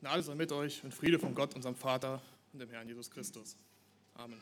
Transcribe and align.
Gnade 0.00 0.22
sei 0.22 0.34
mit 0.34 0.50
euch 0.50 0.82
und 0.82 0.94
Friede 0.94 1.18
von 1.18 1.34
Gott, 1.34 1.54
unserem 1.54 1.76
Vater 1.76 2.22
und 2.54 2.58
dem 2.58 2.70
Herrn 2.70 2.88
Jesus 2.88 3.10
Christus. 3.10 3.54
Amen. 4.14 4.40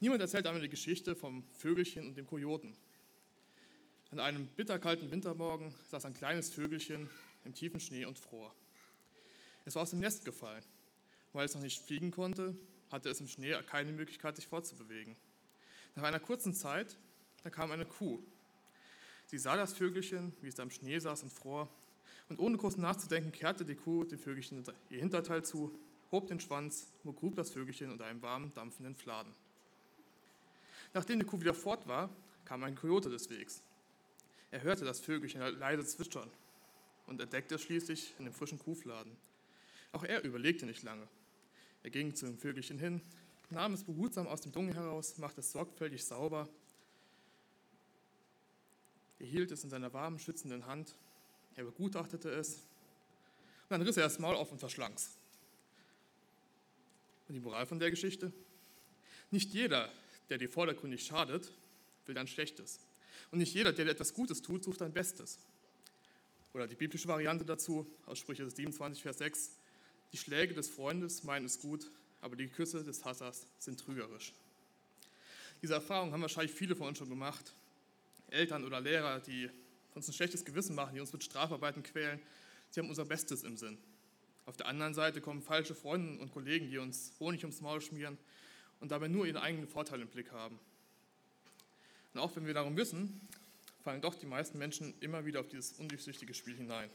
Niemand 0.00 0.22
erzählt 0.22 0.46
einmal 0.46 0.62
die 0.62 0.70
Geschichte 0.70 1.14
vom 1.14 1.44
Vögelchen 1.58 2.06
und 2.06 2.16
dem 2.16 2.26
Kojoten. 2.26 2.74
An 4.12 4.20
einem 4.20 4.46
bitterkalten 4.46 5.10
Wintermorgen 5.10 5.74
saß 5.90 6.06
ein 6.06 6.14
kleines 6.14 6.48
Vögelchen 6.48 7.10
im 7.44 7.52
tiefen 7.52 7.80
Schnee 7.80 8.06
und 8.06 8.18
fror. 8.18 8.54
Es 9.66 9.74
war 9.74 9.82
aus 9.82 9.90
dem 9.90 10.00
Nest 10.00 10.24
gefallen. 10.24 10.64
Weil 11.34 11.44
es 11.44 11.54
noch 11.54 11.60
nicht 11.60 11.82
fliegen 11.82 12.10
konnte, 12.10 12.56
hatte 12.90 13.10
es 13.10 13.20
im 13.20 13.28
Schnee 13.28 13.54
keine 13.66 13.92
Möglichkeit, 13.92 14.36
sich 14.36 14.46
fortzubewegen. 14.46 15.16
Nach 15.96 16.02
einer 16.02 16.18
kurzen 16.18 16.54
Zeit, 16.54 16.96
da 17.42 17.50
kam 17.50 17.72
eine 17.72 17.84
Kuh. 17.84 18.22
Sie 19.26 19.36
sah 19.36 19.54
das 19.54 19.74
Vögelchen, 19.74 20.32
wie 20.40 20.48
es 20.48 20.54
da 20.54 20.62
im 20.62 20.70
Schnee 20.70 20.98
saß 20.98 21.24
und 21.24 21.30
fror, 21.30 21.68
und 22.28 22.38
ohne 22.38 22.56
kurz 22.56 22.76
nachzudenken, 22.76 23.32
kehrte 23.32 23.64
die 23.64 23.74
Kuh 23.74 24.04
dem 24.04 24.18
Vögelchen 24.18 24.62
ihr 24.90 24.98
Hinterteil 24.98 25.44
zu, 25.44 25.72
hob 26.10 26.26
den 26.26 26.40
Schwanz 26.40 26.86
und 27.04 27.16
grub 27.16 27.36
das 27.36 27.50
Vögelchen 27.50 27.90
unter 27.90 28.04
einem 28.04 28.22
warmen, 28.22 28.52
dampfenden 28.54 28.94
Fladen. 28.94 29.32
Nachdem 30.94 31.18
die 31.18 31.26
Kuh 31.26 31.40
wieder 31.40 31.54
fort 31.54 31.86
war, 31.86 32.10
kam 32.44 32.62
ein 32.64 32.74
Kojote 32.74 33.10
des 33.10 33.28
Wegs. 33.30 33.62
Er 34.50 34.62
hörte 34.62 34.84
das 34.84 35.00
Vögelchen 35.00 35.40
leise 35.58 35.84
zwitschern 35.84 36.30
und 37.06 37.20
entdeckte 37.20 37.56
es 37.56 37.62
schließlich 37.62 38.14
in 38.18 38.24
dem 38.24 38.34
frischen 38.34 38.58
Kuhfladen. 38.58 39.16
Auch 39.92 40.04
er 40.04 40.24
überlegte 40.24 40.66
nicht 40.66 40.82
lange. 40.82 41.06
Er 41.82 41.90
ging 41.90 42.14
zu 42.14 42.26
dem 42.26 42.38
Vögelchen 42.38 42.78
hin, 42.78 43.00
nahm 43.50 43.74
es 43.74 43.84
behutsam 43.84 44.26
aus 44.26 44.40
dem 44.40 44.52
Dung 44.52 44.72
heraus, 44.72 45.18
machte 45.18 45.40
es 45.40 45.52
sorgfältig 45.52 46.04
sauber, 46.04 46.48
er 49.20 49.26
hielt 49.26 49.50
es 49.50 49.64
in 49.64 49.70
seiner 49.70 49.92
warmen, 49.92 50.18
schützenden 50.18 50.66
Hand, 50.66 50.94
er 51.58 51.64
begutachtete 51.64 52.30
es 52.30 52.54
und 52.54 53.70
dann 53.70 53.82
riss 53.82 53.96
er 53.96 54.04
das 54.04 54.18
Maul 54.18 54.36
auf 54.36 54.52
und 54.52 54.58
verschlang 54.58 54.92
es. 54.94 55.10
Und 57.28 57.34
die 57.34 57.40
Moral 57.40 57.66
von 57.66 57.78
der 57.78 57.90
Geschichte? 57.90 58.32
Nicht 59.30 59.52
jeder, 59.52 59.92
der 60.30 60.38
dir 60.38 60.48
vordergründig 60.48 61.04
schadet, 61.04 61.52
will 62.06 62.14
dein 62.14 62.28
Schlechtes. 62.28 62.78
Und 63.30 63.40
nicht 63.40 63.52
jeder, 63.52 63.72
der 63.72 63.84
dir 63.84 63.90
etwas 63.90 64.14
Gutes 64.14 64.40
tut, 64.40 64.64
sucht 64.64 64.80
dein 64.80 64.92
Bestes. 64.92 65.38
Oder 66.54 66.66
die 66.66 66.76
biblische 66.76 67.08
Variante 67.08 67.44
dazu, 67.44 67.86
aus 68.06 68.18
Sprüche 68.18 68.48
27, 68.48 69.02
Vers 69.02 69.18
6, 69.18 69.50
die 70.12 70.16
Schläge 70.16 70.54
des 70.54 70.70
Freundes 70.70 71.24
meinen 71.24 71.44
es 71.44 71.60
gut, 71.60 71.90
aber 72.22 72.36
die 72.36 72.48
Küsse 72.48 72.84
des 72.84 73.04
Hassers 73.04 73.46
sind 73.58 73.78
trügerisch. 73.78 74.32
Diese 75.60 75.74
Erfahrung 75.74 76.12
haben 76.12 76.22
wahrscheinlich 76.22 76.52
viele 76.52 76.76
von 76.76 76.86
uns 76.86 76.98
schon 76.98 77.08
gemacht. 77.10 77.52
Eltern 78.30 78.64
oder 78.64 78.80
Lehrer, 78.80 79.20
die 79.20 79.50
uns 79.94 80.08
ein 80.08 80.12
schlechtes 80.12 80.44
Gewissen 80.44 80.74
machen, 80.74 80.94
die 80.94 81.00
uns 81.00 81.12
mit 81.12 81.24
Strafarbeiten 81.24 81.82
quälen, 81.82 82.20
sie 82.70 82.80
haben 82.80 82.88
unser 82.88 83.04
Bestes 83.04 83.42
im 83.42 83.56
Sinn. 83.56 83.78
Auf 84.46 84.56
der 84.56 84.66
anderen 84.66 84.94
Seite 84.94 85.20
kommen 85.20 85.42
falsche 85.42 85.74
Freunde 85.74 86.20
und 86.20 86.32
Kollegen, 86.32 86.70
die 86.70 86.78
uns 86.78 87.12
Honig 87.20 87.42
ums 87.44 87.60
Maul 87.60 87.80
schmieren 87.80 88.16
und 88.80 88.90
dabei 88.90 89.08
nur 89.08 89.26
ihren 89.26 89.36
eigenen 89.36 89.68
Vorteil 89.68 90.00
im 90.00 90.08
Blick 90.08 90.32
haben. 90.32 90.58
Und 92.14 92.20
auch 92.20 92.34
wenn 92.36 92.46
wir 92.46 92.54
darum 92.54 92.76
wissen, 92.76 93.20
fallen 93.84 94.00
doch 94.00 94.14
die 94.14 94.26
meisten 94.26 94.58
Menschen 94.58 94.94
immer 95.00 95.26
wieder 95.26 95.40
auf 95.40 95.48
dieses 95.48 95.72
undurchsichtige 95.72 96.32
Spiel 96.34 96.56
hinein. 96.56 96.88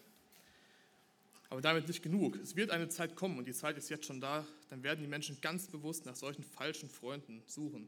Aber 1.49 1.61
damit 1.61 1.87
nicht 1.87 2.01
genug. 2.01 2.37
Es 2.37 2.55
wird 2.55 2.71
eine 2.71 2.89
Zeit 2.89 3.15
kommen 3.15 3.37
und 3.37 3.45
die 3.45 3.53
Zeit 3.53 3.77
ist 3.77 3.89
jetzt 3.89 4.05
schon 4.07 4.19
da, 4.19 4.45
dann 4.71 4.81
werden 4.81 5.01
die 5.01 5.07
Menschen 5.07 5.39
ganz 5.39 5.67
bewusst 5.67 6.05
nach 6.05 6.15
solchen 6.15 6.43
falschen 6.43 6.89
Freunden 6.89 7.43
suchen 7.45 7.87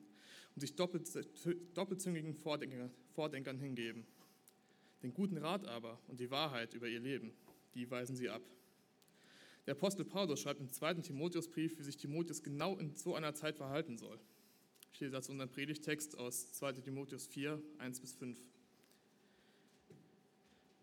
und 0.55 0.59
sich 0.59 0.75
doppelzüngigen 0.75 2.35
Vordenkern 2.35 3.57
hingeben. 3.57 4.05
Den 5.05 5.13
guten 5.13 5.37
Rat 5.37 5.67
aber 5.67 5.99
und 6.07 6.19
die 6.19 6.31
Wahrheit 6.31 6.73
über 6.73 6.87
ihr 6.87 6.99
Leben, 6.99 7.31
die 7.75 7.91
weisen 7.91 8.15
sie 8.15 8.27
ab. 8.27 8.41
Der 9.67 9.75
Apostel 9.75 10.03
Paulus 10.03 10.39
schreibt 10.39 10.59
im 10.59 10.69
zweiten 10.71 11.03
Timotheusbrief, 11.03 11.77
wie 11.77 11.83
sich 11.83 11.95
Timotheus 11.95 12.41
genau 12.41 12.75
in 12.79 12.95
so 12.95 13.13
einer 13.13 13.35
Zeit 13.35 13.55
verhalten 13.55 13.99
soll. 13.99 14.19
Ich 14.93 14.99
lese 14.99 15.11
dazu 15.11 15.31
unseren 15.31 15.51
Predigtext 15.51 16.17
aus 16.17 16.53
2 16.53 16.71
Timotheus 16.71 17.27
4, 17.27 17.61
1 17.77 17.99
bis 17.99 18.13
5. 18.13 18.35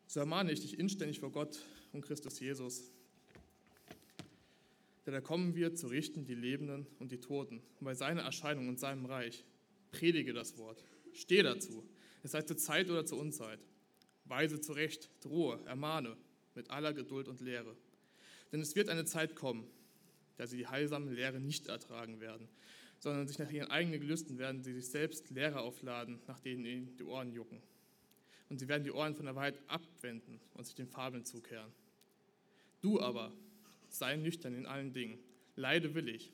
So 0.06 0.20
ermahne 0.20 0.52
ich 0.52 0.60
dich 0.60 0.78
inständig 0.78 1.18
vor 1.18 1.32
Gott 1.32 1.58
und 1.90 2.02
Christus 2.02 2.38
Jesus, 2.38 2.92
der 5.04 5.14
da 5.14 5.20
kommen 5.20 5.56
wird, 5.56 5.76
zu 5.76 5.88
richten 5.88 6.26
die 6.26 6.36
Lebenden 6.36 6.86
und 7.00 7.10
die 7.10 7.18
Toten. 7.18 7.56
Und 7.80 7.84
bei 7.86 7.96
seiner 7.96 8.22
Erscheinung 8.22 8.68
und 8.68 8.78
seinem 8.78 9.04
Reich 9.04 9.44
predige 9.90 10.32
das 10.32 10.58
Wort, 10.58 10.84
stehe 11.12 11.42
dazu, 11.42 11.82
es 12.22 12.30
sei 12.30 12.42
zur 12.42 12.56
Zeit 12.56 12.88
oder 12.88 13.04
zur 13.04 13.18
Unzeit. 13.18 13.58
Weise 14.24 14.60
zurecht, 14.60 15.10
drohe, 15.20 15.60
ermahne 15.66 16.16
mit 16.54 16.70
aller 16.70 16.92
Geduld 16.92 17.28
und 17.28 17.40
Lehre. 17.40 17.76
Denn 18.52 18.60
es 18.60 18.76
wird 18.76 18.88
eine 18.88 19.04
Zeit 19.04 19.34
kommen, 19.34 19.66
da 20.36 20.46
sie 20.46 20.56
die 20.56 20.66
heilsame 20.66 21.10
Lehre 21.10 21.40
nicht 21.40 21.66
ertragen 21.66 22.20
werden, 22.20 22.48
sondern 22.98 23.26
sich 23.26 23.38
nach 23.38 23.50
ihren 23.50 23.70
eigenen 23.70 24.00
Gelüsten 24.00 24.38
werden 24.38 24.62
sie 24.62 24.74
sich 24.74 24.88
selbst 24.88 25.30
Lehre 25.30 25.60
aufladen, 25.60 26.20
nach 26.26 26.38
denen 26.38 26.64
ihnen 26.64 26.96
die 26.96 27.04
Ohren 27.04 27.32
jucken. 27.32 27.60
Und 28.48 28.58
sie 28.58 28.68
werden 28.68 28.84
die 28.84 28.92
Ohren 28.92 29.14
von 29.14 29.24
der 29.24 29.34
Wahrheit 29.34 29.58
abwenden 29.66 30.40
und 30.54 30.64
sich 30.64 30.74
den 30.74 30.86
Fabeln 30.86 31.24
zukehren. 31.24 31.72
Du 32.80 33.00
aber 33.00 33.32
sei 33.88 34.16
nüchtern 34.16 34.54
in 34.54 34.66
allen 34.66 34.92
Dingen, 34.92 35.18
leide 35.56 35.94
willig, 35.94 36.32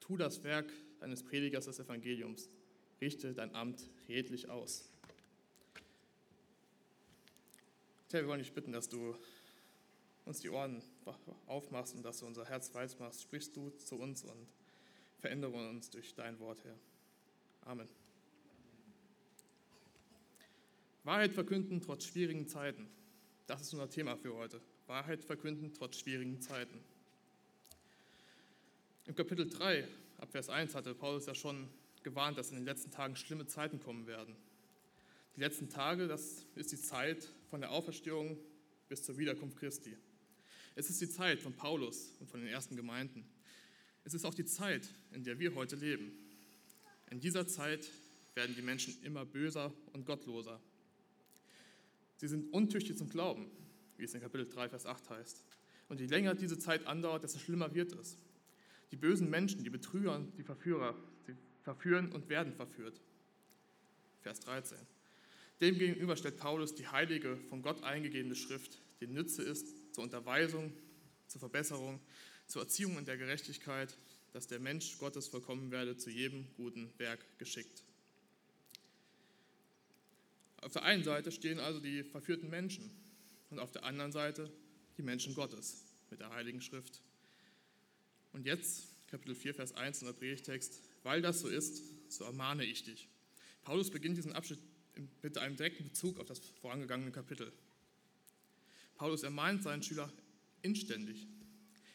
tu 0.00 0.16
das 0.16 0.42
Werk 0.44 0.72
eines 1.00 1.22
Predigers 1.22 1.66
des 1.66 1.78
Evangeliums, 1.78 2.50
richte 3.00 3.34
dein 3.34 3.54
Amt 3.54 3.88
redlich 4.08 4.48
aus. 4.48 4.90
Herr, 8.10 8.22
wir 8.22 8.28
wollen 8.28 8.38
dich 8.38 8.54
bitten, 8.54 8.72
dass 8.72 8.88
du 8.88 9.14
uns 10.24 10.40
die 10.40 10.48
Ohren 10.48 10.82
aufmachst 11.46 11.94
und 11.94 12.02
dass 12.02 12.20
du 12.20 12.26
unser 12.26 12.46
Herz 12.46 12.72
weiß 12.72 12.98
machst. 12.98 13.20
Sprichst 13.20 13.54
du 13.54 13.68
zu 13.70 13.96
uns 13.96 14.24
und 14.24 14.48
verändere 15.18 15.52
uns 15.68 15.90
durch 15.90 16.14
dein 16.14 16.38
Wort, 16.38 16.64
Herr. 16.64 16.78
Amen. 17.66 17.86
Wahrheit 21.04 21.34
verkünden 21.34 21.82
trotz 21.82 22.04
schwierigen 22.04 22.48
Zeiten. 22.48 22.88
Das 23.46 23.60
ist 23.60 23.74
unser 23.74 23.90
Thema 23.90 24.16
für 24.16 24.34
heute. 24.34 24.62
Wahrheit 24.86 25.22
verkünden 25.22 25.74
trotz 25.74 25.98
schwierigen 25.98 26.40
Zeiten. 26.40 26.82
Im 29.04 29.14
Kapitel 29.14 29.50
3, 29.50 29.86
ab 30.16 30.30
Vers 30.32 30.48
1, 30.48 30.74
hatte 30.74 30.94
Paulus 30.94 31.26
ja 31.26 31.34
schon 31.34 31.68
gewarnt, 32.02 32.38
dass 32.38 32.50
in 32.50 32.56
den 32.56 32.64
letzten 32.64 32.90
Tagen 32.90 33.16
schlimme 33.16 33.46
Zeiten 33.46 33.80
kommen 33.80 34.06
werden. 34.06 34.34
Die 35.38 35.44
letzten 35.44 35.68
Tage, 35.68 36.08
das 36.08 36.44
ist 36.56 36.72
die 36.72 36.80
Zeit 36.80 37.28
von 37.48 37.60
der 37.60 37.70
Auferstehung 37.70 38.36
bis 38.88 39.04
zur 39.04 39.18
Wiederkunft 39.18 39.56
Christi. 39.56 39.96
Es 40.74 40.90
ist 40.90 41.00
die 41.00 41.08
Zeit 41.08 41.38
von 41.38 41.52
Paulus 41.52 42.12
und 42.18 42.28
von 42.28 42.40
den 42.40 42.48
ersten 42.48 42.74
Gemeinden. 42.74 43.24
Es 44.02 44.14
ist 44.14 44.24
auch 44.24 44.34
die 44.34 44.46
Zeit, 44.46 44.92
in 45.12 45.22
der 45.22 45.38
wir 45.38 45.54
heute 45.54 45.76
leben. 45.76 46.10
In 47.10 47.20
dieser 47.20 47.46
Zeit 47.46 47.88
werden 48.34 48.56
die 48.56 48.62
Menschen 48.62 49.00
immer 49.04 49.24
böser 49.24 49.72
und 49.92 50.06
gottloser. 50.06 50.60
Sie 52.16 52.26
sind 52.26 52.52
untüchtig 52.52 52.98
zum 52.98 53.08
Glauben, 53.08 53.48
wie 53.96 54.02
es 54.02 54.14
in 54.14 54.20
Kapitel 54.20 54.48
3, 54.48 54.70
Vers 54.70 54.86
8 54.86 55.08
heißt. 55.08 55.44
Und 55.88 56.00
je 56.00 56.06
länger 56.06 56.34
diese 56.34 56.58
Zeit 56.58 56.84
andauert, 56.88 57.22
desto 57.22 57.38
schlimmer 57.38 57.72
wird 57.76 57.92
es. 57.92 58.18
Die 58.90 58.96
bösen 58.96 59.30
Menschen, 59.30 59.62
die 59.62 59.70
Betrüger 59.70 60.16
und 60.16 60.36
die 60.36 60.42
Verführer, 60.42 60.96
sie 61.28 61.36
verführen 61.62 62.10
und 62.10 62.28
werden 62.28 62.52
verführt. 62.54 63.00
Vers 64.22 64.40
13. 64.40 64.97
Demgegenüber 65.60 66.16
stellt 66.16 66.36
Paulus 66.36 66.74
die 66.74 66.86
heilige, 66.86 67.36
von 67.48 67.62
Gott 67.62 67.82
eingegebene 67.82 68.36
Schrift, 68.36 68.78
die 69.00 69.06
Nütze 69.06 69.42
ist 69.42 69.94
zur 69.94 70.04
Unterweisung, 70.04 70.72
zur 71.26 71.40
Verbesserung, 71.40 72.00
zur 72.46 72.62
Erziehung 72.62 72.96
in 72.98 73.04
der 73.04 73.16
Gerechtigkeit, 73.16 73.96
dass 74.32 74.46
der 74.46 74.60
Mensch 74.60 74.98
Gottes 74.98 75.26
vollkommen 75.28 75.70
werde, 75.70 75.96
zu 75.96 76.10
jedem 76.10 76.46
guten 76.56 76.92
Werk 76.98 77.24
geschickt. 77.38 77.82
Auf 80.60 80.72
der 80.72 80.82
einen 80.82 81.04
Seite 81.04 81.32
stehen 81.32 81.60
also 81.60 81.80
die 81.80 82.02
verführten 82.02 82.50
Menschen 82.50 82.90
und 83.50 83.58
auf 83.58 83.70
der 83.70 83.84
anderen 83.84 84.12
Seite 84.12 84.50
die 84.96 85.02
Menschen 85.02 85.34
Gottes 85.34 85.84
mit 86.10 86.20
der 86.20 86.30
Heiligen 86.30 86.60
Schrift. 86.60 87.00
Und 88.32 88.44
jetzt, 88.44 88.88
Kapitel 89.08 89.34
4, 89.34 89.54
Vers 89.54 89.74
1 89.74 90.02
in 90.02 90.06
der 90.06 90.14
Predigtext, 90.14 90.82
weil 91.02 91.22
das 91.22 91.40
so 91.40 91.48
ist, 91.48 91.82
so 92.08 92.24
ermahne 92.24 92.64
ich 92.64 92.84
dich. 92.84 93.08
Paulus 93.62 93.90
beginnt 93.90 94.16
diesen 94.16 94.32
Abschnitt 94.32 94.60
mit 95.22 95.38
einem 95.38 95.56
direkten 95.56 95.84
Bezug 95.84 96.18
auf 96.18 96.26
das 96.26 96.38
vorangegangene 96.60 97.12
Kapitel. 97.12 97.52
Paulus 98.96 99.22
ermahnt 99.22 99.62
seinen 99.62 99.82
Schüler 99.82 100.12
inständig. 100.62 101.26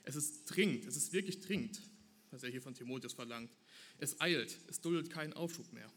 Es 0.03 0.15
ist 0.15 0.45
dringend, 0.45 0.85
es 0.85 0.95
ist 0.95 1.13
wirklich 1.13 1.39
dringend, 1.39 1.81
was 2.31 2.43
er 2.43 2.49
hier 2.49 2.61
von 2.61 2.73
Timotheus 2.73 3.13
verlangt. 3.13 3.51
Es 3.97 4.19
eilt, 4.19 4.57
es 4.67 4.81
duldet 4.81 5.09
keinen 5.09 5.33
Aufschub 5.33 5.71
mehr. 5.73 5.91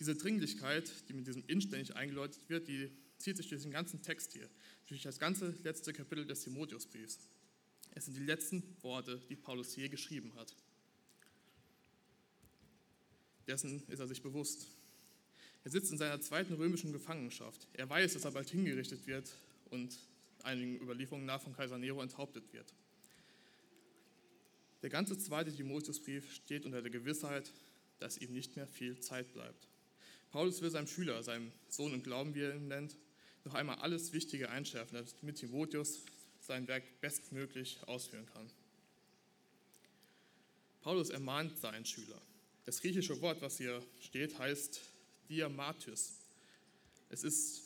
Diese 0.00 0.14
Dringlichkeit, 0.16 0.90
die 1.08 1.12
mit 1.12 1.26
diesem 1.26 1.44
inständig 1.46 1.94
eingeläutet 1.94 2.48
wird, 2.48 2.68
die 2.68 2.90
zieht 3.18 3.36
sich 3.36 3.48
durch 3.48 3.62
den 3.62 3.70
ganzen 3.70 4.02
Text 4.02 4.32
hier, 4.32 4.48
durch 4.88 5.02
das 5.02 5.18
ganze 5.18 5.54
letzte 5.62 5.92
Kapitel 5.92 6.26
des 6.26 6.42
Timotheusbriefs. 6.42 7.18
Es 7.92 8.06
sind 8.06 8.16
die 8.16 8.24
letzten 8.24 8.62
Worte, 8.82 9.20
die 9.28 9.36
Paulus 9.36 9.76
je 9.76 9.88
geschrieben 9.88 10.34
hat. 10.34 10.54
Dessen 13.46 13.86
ist 13.88 14.00
er 14.00 14.08
sich 14.08 14.22
bewusst. 14.22 14.66
Er 15.64 15.70
sitzt 15.70 15.90
in 15.90 15.98
seiner 15.98 16.20
zweiten 16.20 16.54
römischen 16.54 16.92
Gefangenschaft. 16.92 17.66
Er 17.72 17.88
weiß, 17.88 18.12
dass 18.12 18.24
er 18.24 18.32
bald 18.32 18.50
hingerichtet 18.50 19.06
wird 19.06 19.32
und 19.70 19.98
einigen 20.42 20.78
Überlieferungen 20.78 21.26
nach 21.26 21.40
von 21.40 21.56
Kaiser 21.56 21.78
Nero 21.78 22.02
enthauptet 22.02 22.52
wird. 22.52 22.72
Der 24.82 24.90
ganze 24.90 25.16
zweite 25.16 25.50
Timotheusbrief 25.50 26.30
steht 26.34 26.66
unter 26.66 26.82
der 26.82 26.90
Gewissheit, 26.90 27.50
dass 27.98 28.18
ihm 28.18 28.34
nicht 28.34 28.56
mehr 28.56 28.66
viel 28.66 29.00
Zeit 29.00 29.32
bleibt. 29.32 29.66
Paulus 30.30 30.60
will 30.60 30.70
seinem 30.70 30.86
Schüler, 30.86 31.22
seinem 31.22 31.50
Sohn 31.70 31.94
im 31.94 32.02
Glauben, 32.02 32.34
wie 32.34 32.42
er 32.42 32.54
ihn 32.54 32.68
nennt, 32.68 32.96
noch 33.44 33.54
einmal 33.54 33.76
alles 33.76 34.12
Wichtige 34.12 34.50
einschärfen, 34.50 35.02
damit 35.20 35.36
Timotheus 35.36 36.00
sein 36.40 36.68
Werk 36.68 36.82
bestmöglich 37.00 37.78
ausführen 37.86 38.26
kann. 38.26 38.50
Paulus 40.82 41.08
ermahnt 41.08 41.56
seinen 41.58 41.86
Schüler. 41.86 42.20
Das 42.66 42.82
griechische 42.82 43.18
Wort, 43.22 43.40
was 43.40 43.56
hier 43.56 43.82
steht, 44.02 44.38
heißt 44.38 44.82
Diamatis. 45.28 46.14
Es 47.10 47.24
ist 47.24 47.62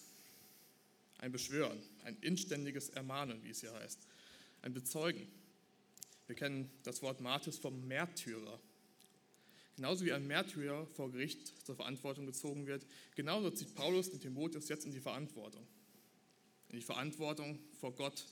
ein 1.18 1.32
Beschwören, 1.32 1.78
ein 2.04 2.16
inständiges 2.20 2.90
Ermahnen, 2.90 3.42
wie 3.42 3.50
es 3.50 3.60
hier 3.60 3.72
heißt, 3.72 3.98
ein 4.62 4.72
Bezeugen. 4.72 5.26
Wir 6.26 6.36
kennen 6.36 6.70
das 6.82 7.02
Wort 7.02 7.20
Martis 7.20 7.58
vom 7.58 7.86
Märtyrer. 7.86 8.60
Genauso 9.76 10.04
wie 10.04 10.12
ein 10.12 10.26
Märtyrer 10.26 10.86
vor 10.88 11.10
Gericht 11.10 11.54
zur 11.64 11.76
Verantwortung 11.76 12.26
gezogen 12.26 12.66
wird, 12.66 12.84
genauso 13.14 13.50
zieht 13.50 13.74
Paulus 13.74 14.10
den 14.10 14.20
Timotheus 14.20 14.68
jetzt 14.68 14.84
in 14.84 14.92
die 14.92 15.00
Verantwortung. 15.00 15.66
In 16.70 16.76
die 16.76 16.84
Verantwortung 16.84 17.58
vor 17.80 17.94
Gott 17.94 18.26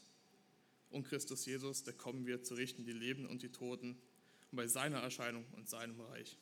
und 0.91 1.05
Christus 1.05 1.47
Jesus, 1.47 1.85
der 1.85 1.95
kommen 1.95 2.27
wird, 2.27 2.47
zu 2.47 2.55
richten 2.55 2.85
die 2.85 2.93
Lebenden 2.93 3.31
und 3.31 3.43
die 3.43 3.49
Toten 3.49 3.97
und 4.51 4.57
bei 4.57 4.67
seiner 4.67 4.99
Erscheinung 4.99 5.45
und 5.57 5.69
seinem 5.69 6.01
Reich. 6.01 6.37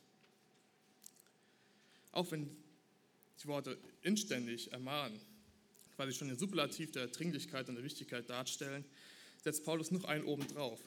Auch 2.13 2.31
wenn 2.31 2.57
die 3.43 3.47
Worte 3.49 3.79
inständig 4.03 4.73
ermahnen, 4.73 5.21
quasi 5.97 6.13
schon 6.13 6.29
den 6.29 6.39
Superlativ 6.39 6.93
der 6.93 7.09
Dringlichkeit 7.09 7.69
und 7.69 7.77
der 7.77 7.85
Wichtigkeit 7.85 8.29
darstellen, 8.29 8.85
setzt 9.43 9.65
Paulus 9.65 9.91
noch 9.91 10.05
einen 10.05 10.25
oben 10.25 10.47
drauf. 10.49 10.81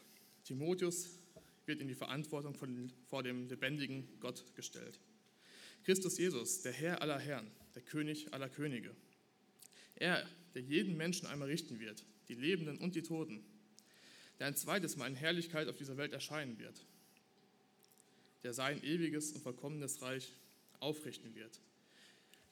Timotheus 0.44 1.10
wird 1.66 1.82
in 1.82 1.88
die 1.88 1.96
Verantwortung 1.96 2.56
von, 2.56 2.92
vor 3.08 3.24
dem 3.24 3.48
lebendigen 3.48 4.08
Gott 4.20 4.44
gestellt. 4.56 5.00
Christus 5.84 6.18
Jesus, 6.18 6.62
der 6.62 6.74
Herr 6.74 7.02
aller 7.02 7.20
Herren, 7.20 7.52
der 7.76 7.82
König 7.82 8.34
aller 8.34 8.50
Könige. 8.50 8.96
Er, 9.96 10.28
der 10.54 10.62
jeden 10.62 10.98
Menschen 10.98 11.28
einmal 11.28 11.48
richten 11.48 11.80
wird, 11.80 12.04
die 12.30 12.36
Lebenden 12.36 12.78
und 12.78 12.96
die 12.96 13.04
Toten, 13.04 13.44
der 14.40 14.48
ein 14.48 14.56
zweites 14.56 14.96
Mal 14.96 15.08
in 15.08 15.16
Herrlichkeit 15.16 15.68
auf 15.68 15.76
dieser 15.76 15.98
Welt 15.98 16.14
erscheinen 16.14 16.60
wird, 16.60 16.86
der 18.44 18.54
sein 18.54 18.84
ewiges 18.84 19.32
und 19.32 19.42
vollkommenes 19.42 20.02
Reich 20.02 20.34
aufrichten 20.80 21.36
wird. 21.36 21.60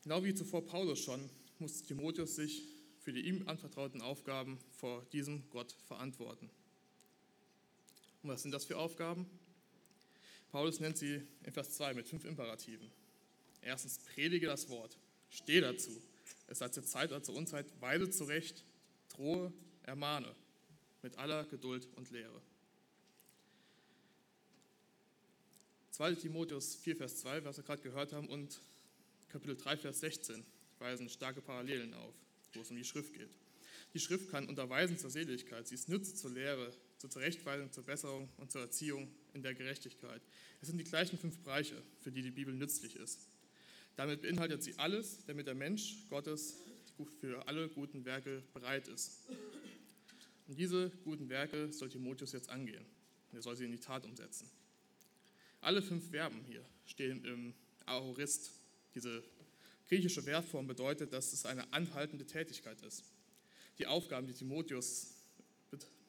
Genau 0.06 0.24
wie 0.24 0.36
zuvor 0.36 0.63
Paulus 0.63 1.00
schon, 1.00 1.28
muss 1.57 1.81
Timotheus 1.81 2.36
sich 2.36 2.62
für 3.00 3.12
die 3.12 3.22
ihm 3.22 3.48
anvertrauten 3.48 4.04
Aufgaben 4.04 4.60
vor 4.78 5.04
diesem 5.12 5.50
Gott 5.50 5.75
verantworten. 5.88 6.48
Und 8.22 8.30
was 8.30 8.44
sind 8.44 8.52
das 8.52 8.66
für 8.66 8.78
Aufgaben? 8.78 9.25
Paulus 10.52 10.80
nennt 10.80 11.00
sie 11.00 11.24
in 11.42 11.52
Vers 11.52 11.72
2 11.72 11.96
mit 11.96 12.07
fünf 12.07 12.24
Imperativen. 12.24 12.92
Erstens, 13.63 13.98
predige 13.98 14.46
das 14.46 14.69
Wort, 14.69 14.96
stehe 15.31 15.62
dazu. 15.62 16.00
Es 16.46 16.60
sei 16.60 16.69
zur 16.69 16.84
Zeit 16.84 17.10
oder 17.10 17.24
zur 17.24 17.34
Unzeit, 17.34 17.66
weise 17.81 18.08
zurecht, 18.12 18.63
drohe, 19.10 19.51
ermahne, 19.81 20.36
mit 21.01 21.18
aller 21.18 21.46
Geduld 21.46 21.88
und 21.96 22.12
Lehre. 22.12 22.44
2 25.90 26.13
Timotheus 26.13 26.75
4, 26.75 26.96
Vers 26.96 27.18
2, 27.22 27.44
was 27.44 27.58
wir 27.58 27.63
gerade 27.63 27.81
gehört 27.81 28.13
haben, 28.13 28.30
und 28.30 28.62
Kapitel 29.36 29.58
3, 29.58 29.76
Vers 29.76 30.00
16 30.00 30.46
weisen 30.80 31.10
starke 31.10 31.42
Parallelen 31.42 31.94
auf, 31.94 32.14
wo 32.54 32.62
es 32.62 32.70
um 32.70 32.78
die 32.78 32.86
Schrift 32.86 33.14
geht. 33.14 33.28
Die 33.94 34.00
Schrift 34.00 34.32
kann 34.32 34.48
unterweisen 34.48 34.98
zur 34.98 35.10
Seligkeit, 35.10 35.68
sie 35.68 35.76
ist 35.76 35.90
Nütze 35.90 36.16
zur 36.16 36.32
Lehre, 36.32 36.72
zur 37.00 37.10
Zurechtweisung, 37.10 37.70
zur 37.70 37.84
Besserung 37.84 38.30
und 38.38 38.50
zur 38.50 38.62
Erziehung 38.62 39.10
in 39.34 39.44
der 39.44 39.54
Gerechtigkeit. 39.54 40.22
Es 40.62 40.70
sind 40.70 40.78
die 40.78 40.86
gleichen 40.86 41.20
fünf 41.20 41.38
Bereiche, 41.40 41.76
für 42.00 42.14
die 42.14 42.22
die 42.22 42.32
Bibel 42.32 42.54
nützlich 42.54 42.96
ist. 42.96 43.28
Damit 43.98 44.22
beinhaltet 44.22 44.64
sie 44.64 44.80
alles, 44.80 45.26
damit 45.26 45.48
der 45.48 45.56
Mensch 45.56 46.08
Gottes 46.10 46.56
für 47.20 47.46
alle 47.46 47.68
guten 47.68 48.06
Werke 48.06 48.42
bereit 48.54 48.88
ist. 48.88 49.28
Und 50.48 50.58
diese 50.58 50.92
guten 51.04 51.28
Werke 51.28 51.74
soll 51.74 51.90
Timotheus 51.90 52.32
jetzt 52.32 52.50
angehen. 52.50 52.86
er 53.34 53.42
soll 53.42 53.58
sie 53.58 53.66
in 53.66 53.74
die 53.74 53.80
Tat 53.80 54.06
umsetzen. 54.06 54.50
Alle 55.60 55.82
fünf 55.82 56.10
Verben 56.10 56.42
hier 56.48 56.64
stehen 56.86 57.26
im 57.26 57.54
Aorist, 57.86 58.62
diese 58.96 59.24
griechische 59.88 60.24
Verbform 60.24 60.68
bedeutet, 60.68 61.14
dass 61.14 61.34
es 61.34 61.46
eine 61.46 61.72
anhaltende 61.74 62.26
Tätigkeit 62.26 62.82
ist. 62.82 63.04
Die 63.78 63.88
Aufgaben, 63.88 64.26
die 64.26 64.34
Timotheus, 64.34 65.12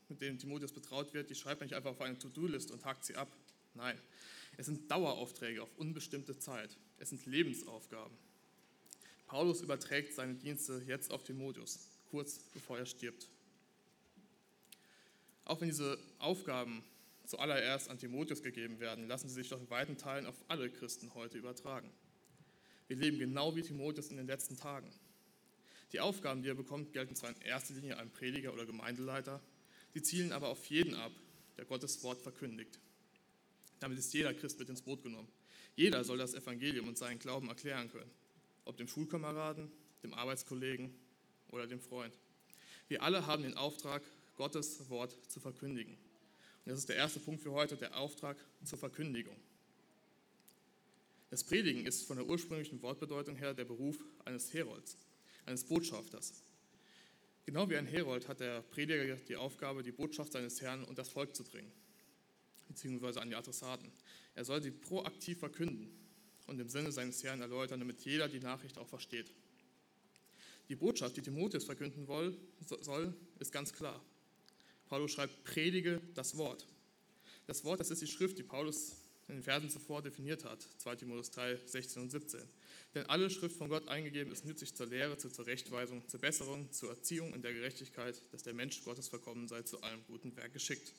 mit 0.09 0.23
denen 0.23 0.39
Timotheus 0.39 0.73
betraut 0.73 1.13
wird, 1.15 1.31
die 1.31 1.35
schreibt 1.35 1.61
man 1.61 1.67
nicht 1.67 1.77
einfach 1.77 1.91
auf 1.91 2.01
eine 2.01 2.17
To-Do-List 2.17 2.71
und 2.71 2.85
hakt 2.85 3.05
sie 3.05 3.17
ab. 3.17 3.29
Nein, 3.75 3.99
es 4.57 4.67
sind 4.67 4.91
Daueraufträge 4.91 5.63
auf 5.63 5.77
unbestimmte 5.77 6.39
Zeit. 6.39 6.77
Es 6.99 7.11
sind 7.11 7.27
Lebensaufgaben. 7.27 8.17
Paulus 9.27 9.61
überträgt 9.61 10.15
seine 10.15 10.35
Dienste 10.35 10.83
jetzt 10.87 11.11
auf 11.11 11.25
Timotheus, 11.25 11.89
kurz 12.11 12.39
bevor 12.55 12.79
er 12.79 12.87
stirbt. 12.87 13.29
Auch 15.45 15.61
wenn 15.61 15.69
diese 15.69 15.99
Aufgaben 16.19 16.85
zuallererst 17.25 17.91
an 17.91 17.99
Timotheus 17.99 18.43
gegeben 18.43 18.79
werden, 18.79 19.09
lassen 19.09 19.29
sie 19.29 19.35
sich 19.35 19.49
doch 19.49 19.61
in 19.61 19.69
weiten 19.69 19.99
Teilen 19.99 20.27
auf 20.27 20.37
alle 20.49 20.71
Christen 20.71 21.13
heute 21.15 21.39
übertragen. 21.39 21.91
Wir 22.89 22.97
leben 22.97 23.19
genau 23.19 23.57
wie 23.57 23.63
Timotheus 23.63 24.09
in 24.09 24.17
den 24.17 24.27
letzten 24.27 24.57
Tagen. 24.57 24.91
Die 25.93 26.01
Aufgaben, 26.01 26.43
die 26.43 26.49
er 26.49 26.55
bekommt, 26.55 26.93
gelten 26.93 27.15
zwar 27.15 27.31
in 27.31 27.41
erster 27.43 27.75
Linie 27.75 27.99
einem 27.99 28.11
Prediger 28.11 28.53
oder 28.53 28.67
Gemeindeleiter, 28.67 29.41
sie 29.95 30.03
zielen 30.03 30.33
aber 30.33 30.49
auf 30.49 30.65
jeden 30.67 30.95
ab, 30.95 31.13
der 31.57 31.65
Gottes 31.65 32.03
Wort 32.03 32.21
verkündigt. 32.21 32.79
Damit 33.81 33.99
ist 33.99 34.13
jeder 34.15 34.35
Christ 34.35 34.59
mit 34.59 34.69
ins 34.69 34.83
Boot 34.83 35.03
genommen. 35.03 35.29
Jeder 35.75 36.05
soll 36.05 36.19
das 36.19 36.35
Evangelium 36.35 36.89
und 36.89 36.97
seinen 36.97 37.19
Glauben 37.19 37.49
erklären 37.49 37.91
können, 37.91 38.11
ob 38.65 38.77
dem 38.77 38.89
Schulkameraden, 38.89 39.71
dem 40.03 40.15
Arbeitskollegen 40.15 40.95
oder 41.51 41.67
dem 41.67 41.81
Freund. 41.81 42.17
Wir 42.89 43.03
alle 43.03 43.27
haben 43.27 43.43
den 43.43 43.55
Auftrag, 43.55 44.03
Gottes 44.37 44.89
Wort 44.91 45.17
zu 45.29 45.41
verkündigen. 45.41 45.95
Und 45.95 46.71
das 46.71 46.79
ist 46.79 46.89
der 46.89 46.97
erste 46.97 47.21
Punkt 47.21 47.43
für 47.43 47.53
heute, 47.53 47.77
der 47.77 47.97
Auftrag 47.97 48.37
zur 48.65 48.79
Verkündigung. 48.79 49.37
Das 51.31 51.43
Predigen 51.43 51.85
ist 51.87 52.05
von 52.05 52.17
der 52.17 52.27
ursprünglichen 52.27 52.81
Wortbedeutung 52.83 53.37
her 53.37 53.53
der 53.53 53.65
Beruf 53.65 53.97
eines 54.25 54.55
Herolds, 54.55 54.97
eines 55.45 55.65
Botschafters. 55.65 56.35
Genau 57.45 57.69
wie 57.69 57.77
ein 57.77 57.87
Herold 57.87 58.29
hat 58.29 58.41
der 58.41 58.63
Prediger 58.63 59.17
die 59.17 59.37
Aufgabe, 59.37 59.83
die 59.83 59.93
Botschaft 59.93 60.33
seines 60.33 60.61
Herrn 60.61 60.85
und 60.85 60.99
das 60.99 61.09
Volk 61.09 61.35
zu 61.35 61.45
bringen, 61.45 61.71
beziehungsweise 62.69 63.21
an 63.21 63.29
die 63.29 63.37
Adressaten. 63.37 63.91
Er 64.35 64.45
soll 64.45 64.63
sie 64.63 64.71
proaktiv 64.71 65.39
verkünden 65.39 65.89
und 66.47 66.61
im 66.61 66.69
Sinne 66.69 66.93
seines 66.93 67.23
Herrn 67.25 67.41
erläutern, 67.41 67.81
damit 67.81 68.05
jeder 68.05 68.29
die 68.29 68.41
Nachricht 68.41 68.79
auch 68.79 68.89
versteht. 68.89 69.33
Die 70.69 70.77
Botschaft, 70.77 71.17
die 71.17 71.23
Timotheus 71.23 71.65
verkünden 71.65 72.07
soll, 72.07 73.15
ist 73.39 73.53
ganz 73.53 73.73
klar. 73.73 74.03
Paulus 74.89 75.13
schreibt, 75.13 75.45
predige 75.45 76.01
das 76.15 76.37
Wort. 76.37 76.67
Das 77.47 77.65
Wort, 77.65 77.81
das 77.81 77.91
ist 77.91 78.03
die 78.03 78.07
Schrift, 78.07 78.39
die 78.39 78.43
Paulus 78.43 78.97
in 79.29 79.37
den 79.37 79.43
Versen 79.43 79.69
zuvor 79.69 80.03
definiert 80.03 80.45
hat, 80.45 80.67
2 80.79 80.97
Timotheus 80.97 81.31
3, 81.33 81.57
16 81.65 82.03
und 82.03 82.11
17. 82.11 82.41
Denn 82.95 83.07
alle 83.07 83.29
Schrift 83.29 83.57
von 83.57 83.69
Gott 83.69 83.89
eingegeben 83.89 84.33
ist 84.33 84.45
nützlich 84.45 84.75
zur 84.75 84.87
Lehre, 84.87 85.19
zur 85.19 85.33
Zurechtweisung, 85.33 86.07
zur 86.09 86.21
Besserung, 86.21 86.71
zur 86.73 86.91
Erziehung 86.91 87.35
in 87.35 87.43
der 87.43 87.53
Gerechtigkeit, 87.53 88.23
dass 88.31 88.45
der 88.45 88.55
Mensch 88.55 88.83
Gottes 88.85 89.09
verkommen 89.09 89.49
sei, 89.49 89.63
zu 89.63 89.83
allem 89.83 90.05
guten 90.07 90.37
Werk 90.37 90.53
geschickt. 90.53 90.93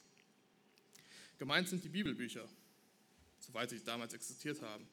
Gemeint 1.38 1.70
sind 1.70 1.84
die 1.84 1.90
Bibelbücher, 1.90 2.48
soweit 3.40 3.70
sie 3.70 3.84
damals 3.84 4.14
existiert 4.14 4.62
haben. 4.62 4.88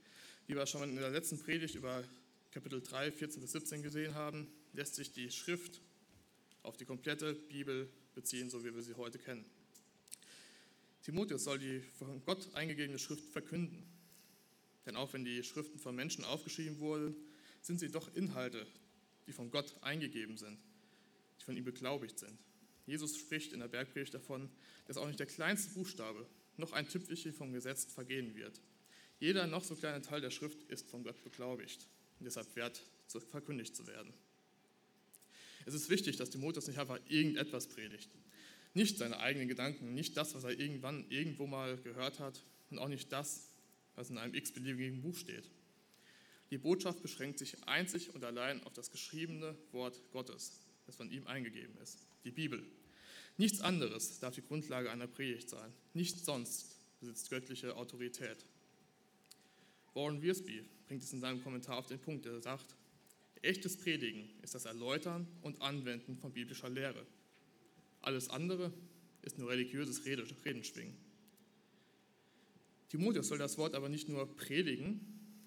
Wie 0.46 0.54
wir 0.54 0.66
schon 0.66 0.88
in 0.88 0.96
der 0.96 1.10
letzten 1.10 1.38
Predigt 1.38 1.74
über 1.74 2.04
Kapitel 2.52 2.80
3, 2.80 3.10
14 3.10 3.40
bis 3.40 3.52
17 3.52 3.82
gesehen 3.82 4.14
haben, 4.14 4.46
lässt 4.74 4.94
sich 4.94 5.10
die 5.10 5.30
Schrift 5.30 5.80
auf 6.62 6.76
die 6.76 6.84
komplette 6.84 7.34
Bibel 7.34 7.88
beziehen, 8.14 8.48
so 8.48 8.64
wie 8.64 8.74
wir 8.74 8.82
sie 8.82 8.94
heute 8.94 9.18
kennen. 9.18 9.44
Timotheus 11.04 11.44
soll 11.44 11.58
die 11.58 11.80
von 11.98 12.24
Gott 12.24 12.54
eingegebene 12.54 12.98
Schrift 12.98 13.28
verkünden. 13.28 13.84
Denn 14.86 14.96
auch 14.96 15.12
wenn 15.12 15.24
die 15.24 15.42
Schriften 15.42 15.78
von 15.78 15.94
Menschen 15.94 16.24
aufgeschrieben 16.24 16.80
wurden, 16.80 17.14
sind 17.60 17.78
sie 17.78 17.90
doch 17.90 18.14
Inhalte, 18.14 18.66
die 19.26 19.32
von 19.32 19.50
Gott 19.50 19.76
eingegeben 19.82 20.38
sind, 20.38 20.58
die 21.38 21.44
von 21.44 21.56
ihm 21.56 21.64
beglaubigt 21.64 22.18
sind. 22.18 22.38
Jesus 22.86 23.18
spricht 23.18 23.52
in 23.52 23.60
der 23.60 23.68
Bergpredigt 23.68 24.14
davon, 24.14 24.50
dass 24.86 24.96
auch 24.96 25.06
nicht 25.06 25.18
der 25.18 25.26
kleinste 25.26 25.72
Buchstabe, 25.74 26.26
noch 26.56 26.72
ein 26.72 26.88
Tüpfelchen 26.88 27.32
vom 27.32 27.52
Gesetz 27.52 27.84
vergehen 27.84 28.34
wird. 28.34 28.60
Jeder 29.18 29.46
noch 29.46 29.64
so 29.64 29.74
kleine 29.74 30.02
Teil 30.02 30.20
der 30.20 30.30
Schrift 30.30 30.62
ist 30.64 30.88
von 30.88 31.02
Gott 31.02 31.22
beglaubigt 31.22 31.88
und 32.18 32.24
deshalb 32.24 32.54
wert, 32.56 32.82
verkündigt 33.30 33.76
zu 33.76 33.86
werden. 33.86 34.12
Es 35.66 35.74
ist 35.74 35.88
wichtig, 35.88 36.16
dass 36.16 36.30
Timotheus 36.30 36.66
nicht 36.66 36.78
einfach 36.78 36.98
irgendetwas 37.08 37.68
predigt, 37.68 38.10
nicht 38.74 38.98
seine 38.98 39.20
eigenen 39.20 39.48
Gedanken, 39.48 39.94
nicht 39.94 40.16
das, 40.16 40.34
was 40.34 40.44
er 40.44 40.58
irgendwann 40.58 41.06
irgendwo 41.08 41.46
mal 41.46 41.76
gehört 41.78 42.18
hat 42.18 42.42
und 42.70 42.78
auch 42.78 42.88
nicht 42.88 43.10
das, 43.12 43.48
was 43.94 44.10
in 44.10 44.18
einem 44.18 44.34
x-beliebigen 44.34 45.00
Buch 45.00 45.16
steht. 45.16 45.48
Die 46.50 46.58
Botschaft 46.58 47.00
beschränkt 47.02 47.38
sich 47.38 47.56
einzig 47.66 48.14
und 48.14 48.24
allein 48.24 48.62
auf 48.64 48.72
das 48.72 48.90
geschriebene 48.90 49.56
Wort 49.72 50.00
Gottes. 50.12 50.60
das 50.86 50.96
von 50.96 51.10
ihm 51.10 51.26
eingegeben 51.26 51.74
ist, 51.82 52.06
die 52.24 52.30
Bibel. 52.30 52.62
Nichts 53.38 53.60
anderes 53.60 54.20
darf 54.20 54.34
die 54.34 54.42
Grundlage 54.42 54.90
einer 54.90 55.06
Predigt 55.06 55.48
sein. 55.48 55.72
Nichts 55.94 56.24
sonst 56.24 56.76
besitzt 57.00 57.30
göttliche 57.30 57.74
Autorität. 57.76 58.44
Warren 59.94 60.20
Wiersbe 60.20 60.64
bringt 60.86 61.02
es 61.02 61.12
in 61.12 61.20
seinem 61.20 61.42
Kommentar 61.42 61.78
auf 61.78 61.86
den 61.86 61.98
Punkt, 61.98 62.26
er 62.26 62.40
sagt, 62.40 62.74
echtes 63.42 63.76
Predigen 63.76 64.28
ist 64.42 64.54
das 64.54 64.64
Erläutern 64.64 65.26
und 65.42 65.62
Anwenden 65.62 66.16
von 66.16 66.32
biblischer 66.32 66.68
Lehre. 66.68 67.06
Alles 68.04 68.28
andere 68.28 68.70
ist 69.22 69.38
nur 69.38 69.48
religiöses 69.48 70.04
Redenschwingen. 70.04 70.94
Timotheus 72.90 73.28
soll 73.28 73.38
das 73.38 73.56
Wort 73.56 73.74
aber 73.74 73.88
nicht 73.88 74.10
nur 74.10 74.36
predigen, 74.36 75.00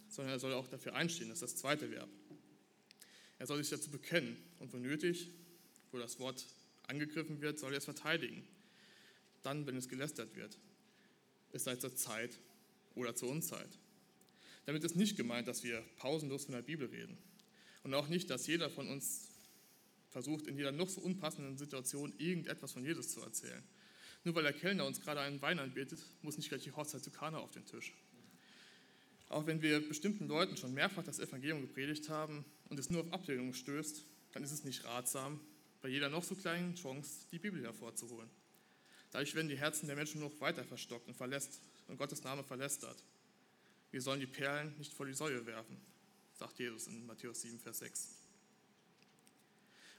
sondern 0.10 0.34
er 0.34 0.40
soll 0.40 0.54
auch 0.54 0.68
dafür 0.68 0.96
einstehen, 0.96 1.30
das 1.30 1.44
ist 1.44 1.54
das 1.54 1.56
zweite 1.62 1.92
Verb. 1.92 2.10
Er 3.38 3.46
soll 3.46 3.60
sich 3.60 3.70
dazu 3.70 3.92
bekennen 3.92 4.38
und 4.58 4.74
wo 4.74 4.78
nötig, 4.78 5.30
wo 5.92 6.00
das 6.00 6.18
Wort 6.18 6.44
angegriffen 6.88 7.42
wird, 7.42 7.60
soll 7.60 7.74
er 7.74 7.78
es 7.78 7.86
verteidigen. 7.86 8.44
Dann, 9.44 9.68
wenn 9.68 9.78
es 9.78 9.88
gelästert 9.88 10.36
wird, 10.36 10.58
es 11.52 11.64
sei 11.64 11.76
zur 11.76 11.96
Zeit 11.96 12.40
oder 12.96 13.16
zur 13.16 13.30
Unzeit. 13.30 13.70
Damit 14.66 14.84
ist 14.84 14.96
nicht 14.96 15.16
gemeint, 15.16 15.48
dass 15.48 15.64
wir 15.64 15.84
pausenlos 15.98 16.46
von 16.46 16.56
der 16.56 16.64
Bibel 16.64 16.88
reden 16.88 17.20
und 17.84 17.94
auch 17.94 18.08
nicht, 18.08 18.32
dass 18.32 18.48
jeder 18.48 18.72
von 18.72 18.90
uns 18.90 19.37
versucht, 20.18 20.48
in 20.48 20.58
jeder 20.58 20.72
noch 20.72 20.90
so 20.90 21.00
unpassenden 21.00 21.58
Situation 21.58 22.12
irgendetwas 22.18 22.72
von 22.72 22.84
Jesus 22.84 23.10
zu 23.10 23.22
erzählen. 23.22 23.64
Nur 24.24 24.34
weil 24.34 24.42
der 24.42 24.54
Kellner 24.54 24.88
uns 24.88 25.00
gerade 25.00 25.20
einen 25.20 25.40
Wein 25.44 25.60
anbietet, 25.60 26.00
muss 26.24 26.38
nicht 26.38 26.50
gleich 26.50 26.64
die 26.64 26.72
Hochzeit 26.72 27.04
zu 27.04 27.12
Kana 27.12 27.38
auf 27.38 27.52
den 27.52 27.66
Tisch. 27.66 27.94
Auch 29.30 29.46
wenn 29.46 29.62
wir 29.62 29.88
bestimmten 29.88 30.28
Leuten 30.28 30.58
schon 30.58 30.74
mehrfach 30.74 31.04
das 31.04 31.20
Evangelium 31.20 31.62
gepredigt 31.62 32.10
haben 32.10 32.44
und 32.70 32.80
es 32.80 32.90
nur 32.90 33.02
auf 33.02 33.14
Ablehnung 33.14 33.54
stößt, 33.54 34.06
dann 34.32 34.44
ist 34.44 34.52
es 34.52 34.64
nicht 34.64 34.86
ratsam, 34.86 35.40
bei 35.84 35.90
jeder 35.90 36.10
noch 36.10 36.24
so 36.24 36.34
kleinen 36.34 36.74
Chance 36.74 37.28
die 37.32 37.38
Bibel 37.38 37.62
hervorzuholen. 37.62 38.30
Dadurch 39.12 39.36
werden 39.36 39.50
die 39.50 39.58
Herzen 39.60 39.86
der 39.86 39.96
Menschen 39.96 40.20
noch 40.20 40.42
weiter 40.42 40.64
verstockt 40.64 41.08
und, 41.08 41.16
verlässt, 41.16 41.62
und 41.88 41.98
Gottes 41.98 42.24
Name 42.24 42.44
verlästert. 42.44 43.04
Wir 43.92 44.02
sollen 44.02 44.20
die 44.20 44.26
Perlen 44.26 44.76
nicht 44.80 44.94
vor 44.94 45.06
die 45.06 45.14
Säue 45.14 45.46
werfen, 45.46 45.78
sagt 46.34 46.58
Jesus 46.58 46.88
in 46.88 47.06
Matthäus 47.06 47.42
7, 47.42 47.60
Vers 47.60 47.78
6. 47.80 48.27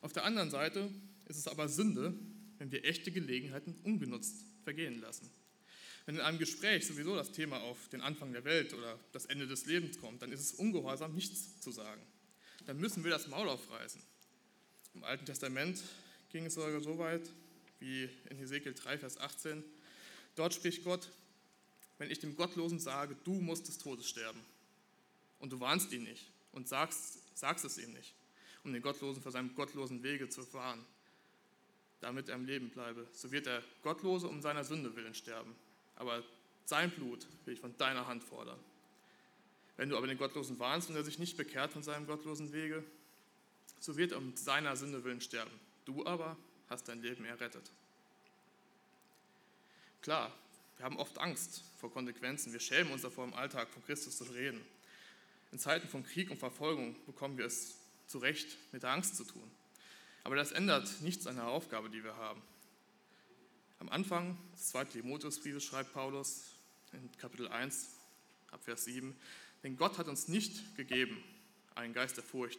Auf 0.01 0.13
der 0.13 0.25
anderen 0.25 0.51
Seite 0.51 0.91
ist 1.27 1.37
es 1.37 1.49
aber 1.49 1.69
Sünde, 1.69 2.15
wenn 2.59 2.71
wir 2.71 2.85
echte 2.85 3.11
Gelegenheiten 3.11 3.75
ungenutzt 3.83 4.45
vergehen 4.65 5.01
lassen. 5.01 5.31
Wenn 6.07 6.17
in 6.17 6.21
einem 6.21 6.39
Gespräch 6.39 6.87
sowieso 6.87 7.15
das 7.15 7.33
Thema 7.33 7.61
auf 7.61 7.89
den 7.89 8.01
Anfang 8.01 8.33
der 8.33 8.45
Welt 8.45 8.73
oder 8.73 8.99
das 9.13 9.27
Ende 9.27 9.47
des 9.47 9.67
Lebens 9.67 9.99
kommt, 9.99 10.23
dann 10.23 10.33
ist 10.33 10.41
es 10.41 10.53
ungehorsam, 10.53 11.15
nichts 11.15 11.61
zu 11.61 11.71
sagen. 11.71 12.01
Dann 12.67 12.79
müssen 12.79 13.05
wir 13.05 13.11
das 13.11 13.29
Maul 13.29 13.49
aufreißen. 13.49 14.01
Im 14.95 15.05
Alten 15.05 15.27
Testament 15.27 15.83
ging 16.31 16.47
es 16.47 16.55
sogar 16.55 16.81
so 16.81 16.99
weit, 16.99 17.29
wie 17.79 18.09
in 18.31 18.39
Hesekiel 18.39 18.75
3, 18.75 18.99
Vers 18.99 19.19
18. 19.19 19.63
Dort 20.35 20.55
spricht 20.55 20.85
Gott, 20.85 21.11
wenn 21.99 22.11
ich 22.11 22.21
dem 22.21 22.37
Gottlosen 22.37 22.81
sage, 22.81 23.17
du 23.25 23.35
musst 23.35 23.69
des 23.69 23.79
Todes 23.79 24.09
sterben, 24.09 24.41
und 25.39 25.53
du 25.53 25.61
warnst 25.61 25.93
ihn 25.93 26.05
nicht 26.05 26.31
und 26.53 26.69
sagst, 26.69 27.19
sagst 27.37 27.65
es 27.65 27.79
ihm 27.79 27.93
nicht, 27.93 28.15
um 28.69 28.73
den 28.75 28.83
Gottlosen 28.83 29.23
vor 29.23 29.33
seinem 29.33 29.55
gottlosen 29.55 30.03
Wege 30.03 30.29
zu 30.29 30.53
warnen, 30.53 30.85
damit 32.01 32.29
er 32.29 32.37
im 32.37 32.45
Leben 32.45 32.71
bleibe. 32.71 33.07
So 33.13 33.33
wird 33.33 33.47
der 33.47 33.63
Gottlose 33.83 34.29
um 34.29 34.41
seiner 34.41 34.65
Sünde 34.65 34.95
willen 34.95 35.15
sterben. 35.15 35.55
Aber 35.97 36.23
sein 36.65 36.91
Blut 36.91 37.27
will 37.45 37.55
ich 37.55 37.61
von 37.61 37.77
deiner 37.79 38.07
Hand 38.07 38.23
fordern. 38.23 38.59
Wenn 39.77 39.89
du 39.89 39.97
aber 39.97 40.07
den 40.07 40.19
Gottlosen 40.19 40.59
warnst 40.59 40.91
und 40.91 40.97
er 40.97 41.05
sich 41.05 41.19
nicht 41.19 41.37
bekehrt 41.37 41.73
von 41.73 41.83
seinem 41.83 42.07
gottlosen 42.07 42.53
Wege, 42.53 42.85
so 43.81 43.97
wird 43.97 44.13
er 44.13 44.19
um 44.19 44.37
seiner 44.37 44.77
Sünde 44.77 45.03
willen 45.05 45.21
sterben. 45.21 45.59
Du 45.85 46.05
aber 46.05 46.37
hast 46.69 46.89
dein 46.89 47.01
Leben 47.01 47.25
errettet. 47.25 47.71
Klar, 50.03 50.33
wir 50.77 50.85
haben 50.85 50.97
oft 50.99 51.19
Angst 51.19 51.65
vor 51.81 51.93
Konsequenzen. 51.93 52.53
Wir 52.53 52.61
schämen 52.61 52.93
uns 52.93 53.03
davor, 53.03 53.25
im 53.25 53.35
Alltag 53.35 53.69
von 53.69 53.85
Christus 53.85 54.19
zu 54.19 54.25
reden. 54.25 54.61
In 55.53 55.59
Zeiten 55.59 55.89
von 55.89 56.05
Krieg 56.05 56.31
und 56.31 56.37
Verfolgung 56.37 56.95
bekommen 57.07 57.39
wir 57.39 57.47
es 57.47 57.79
zu 58.09 58.19
Recht 58.19 58.57
mit 58.73 58.83
der 58.83 58.91
Angst 58.91 59.17
zu 59.17 59.25
tun. 59.25 59.49
Aber 60.25 60.35
das 60.35 60.53
ändert 60.53 61.01
nichts 61.03 61.27
an 61.27 61.37
der 61.37 61.47
Aufgabe, 61.47 61.89
die 61.89 62.03
wir 62.03 62.17
haben. 62.17 62.43
Am 63.79 63.89
Anfang 63.91 64.37
des 64.55 64.69
zweiten 64.69 64.91
Timotheusbriefes 64.91 65.65
schreibt 65.65 65.93
Paulus 65.93 66.55
in 66.93 67.11
Kapitel 67.19 67.49
1, 67.49 67.91
Abvers 68.51 68.85
7, 68.85 69.15
denn 69.63 69.77
Gott 69.77 69.99
hat 69.99 70.09
uns 70.09 70.27
nicht 70.29 70.77
gegeben 70.77 71.23
einen 71.75 71.95
Geist 71.95 72.17
der 72.17 72.25
Furcht, 72.25 72.59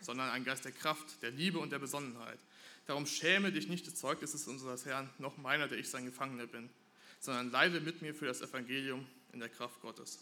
sondern 0.00 0.30
einen 0.30 0.44
Geist 0.44 0.64
der 0.64 0.72
Kraft, 0.72 1.20
der 1.22 1.32
Liebe 1.32 1.58
und 1.58 1.70
der 1.70 1.78
Besonnenheit. 1.78 2.38
Darum 2.86 3.06
schäme 3.06 3.50
dich 3.50 3.66
nicht 3.68 3.86
des 3.86 3.96
Zeugnisses 3.96 4.46
unseres 4.46 4.86
Herrn, 4.86 5.10
noch 5.18 5.36
meiner, 5.36 5.66
der 5.66 5.78
ich 5.78 5.90
sein 5.90 6.04
Gefangener 6.04 6.46
bin, 6.46 6.70
sondern 7.18 7.50
leide 7.50 7.80
mit 7.80 8.02
mir 8.02 8.14
für 8.14 8.26
das 8.26 8.40
Evangelium 8.40 9.06
in 9.32 9.40
der 9.40 9.48
Kraft 9.48 9.80
Gottes. 9.80 10.20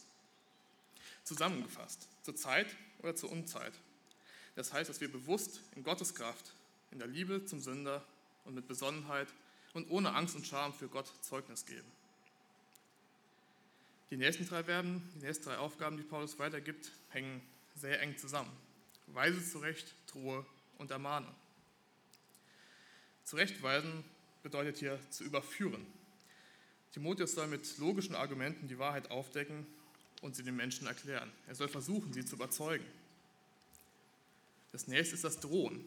Zusammengefasst, 1.25 2.09
zur 2.23 2.35
Zeit 2.35 2.75
oder 3.01 3.15
zur 3.15 3.31
Unzeit. 3.31 3.73
Das 4.55 4.73
heißt, 4.73 4.89
dass 4.89 5.01
wir 5.01 5.11
bewusst 5.11 5.61
in 5.75 5.83
Gottes 5.83 6.15
Kraft, 6.15 6.53
in 6.91 6.99
der 6.99 7.09
Liebe 7.09 7.45
zum 7.45 7.61
Sünder 7.61 8.05
und 8.45 8.55
mit 8.55 8.69
Besonnenheit 8.69 9.29
und 9.73 9.91
ohne 9.91 10.15
Angst 10.15 10.37
und 10.37 10.47
Scham 10.47 10.73
für 10.73 10.89
Gott 10.89 11.11
Zeugnis 11.23 11.67
geben. 11.67 11.91
Die 14.11 14.17
nächsten 14.17 14.47
drei 14.47 14.63
Verben, 14.63 15.03
die 15.17 15.27
nächsten 15.27 15.45
drei 15.47 15.59
Aufgaben, 15.59 15.97
die 15.97 16.05
Paulus 16.05 16.39
weitergibt, 16.39 16.93
hängen 17.09 17.43
sehr 17.75 18.01
eng 18.01 18.17
zusammen. 18.17 18.53
Weise 19.09 19.45
zurecht, 19.45 19.93
drohe 20.07 20.47
und 20.79 20.91
ermahne. 20.91 21.27
Zurechtweisen 23.25 24.05
bedeutet 24.43 24.79
hier 24.79 25.01
zu 25.11 25.25
überführen. 25.25 25.85
Timotheus 26.93 27.35
soll 27.35 27.49
mit 27.49 27.79
logischen 27.79 28.15
Argumenten 28.15 28.69
die 28.69 28.79
Wahrheit 28.79 29.11
aufdecken 29.11 29.67
und 30.23 30.37
sie 30.37 30.45
den 30.45 30.55
Menschen 30.55 30.87
erklären. 30.87 31.33
Er 31.49 31.55
soll 31.57 31.69
versuchen, 31.69 32.13
sie 32.13 32.25
zu 32.25 32.37
überzeugen. 32.37 32.85
Das 34.75 34.89
nächste 34.89 35.15
ist 35.15 35.23
das 35.23 35.39
Drohen. 35.39 35.85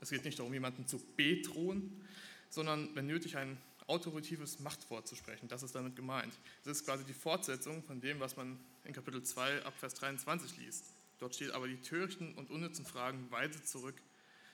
Es 0.00 0.08
geht 0.08 0.24
nicht 0.24 0.38
darum, 0.38 0.50
jemanden 0.54 0.86
zu 0.86 0.98
bedrohen, 1.18 2.02
sondern 2.48 2.88
wenn 2.96 3.06
nötig 3.06 3.36
ein 3.36 3.58
autoratives 3.88 4.58
Machtwort 4.58 5.06
zu 5.06 5.14
sprechen. 5.16 5.48
Das 5.48 5.62
ist 5.62 5.74
damit 5.74 5.96
gemeint. 5.96 6.32
Das 6.64 6.78
ist 6.78 6.86
quasi 6.86 7.04
die 7.04 7.12
Fortsetzung 7.12 7.82
von 7.82 8.00
dem, 8.00 8.18
was 8.18 8.34
man 8.34 8.58
in 8.84 8.94
Kapitel 8.94 9.22
2 9.22 9.66
ab 9.66 9.74
Vers 9.78 9.92
23 9.96 10.56
liest. 10.56 10.86
Dort 11.18 11.34
steht 11.34 11.50
aber 11.50 11.68
die 11.68 11.76
törichten 11.76 12.32
und 12.36 12.48
unnützen 12.50 12.86
Fragen 12.86 13.30
weise 13.30 13.62
zurück, 13.62 14.00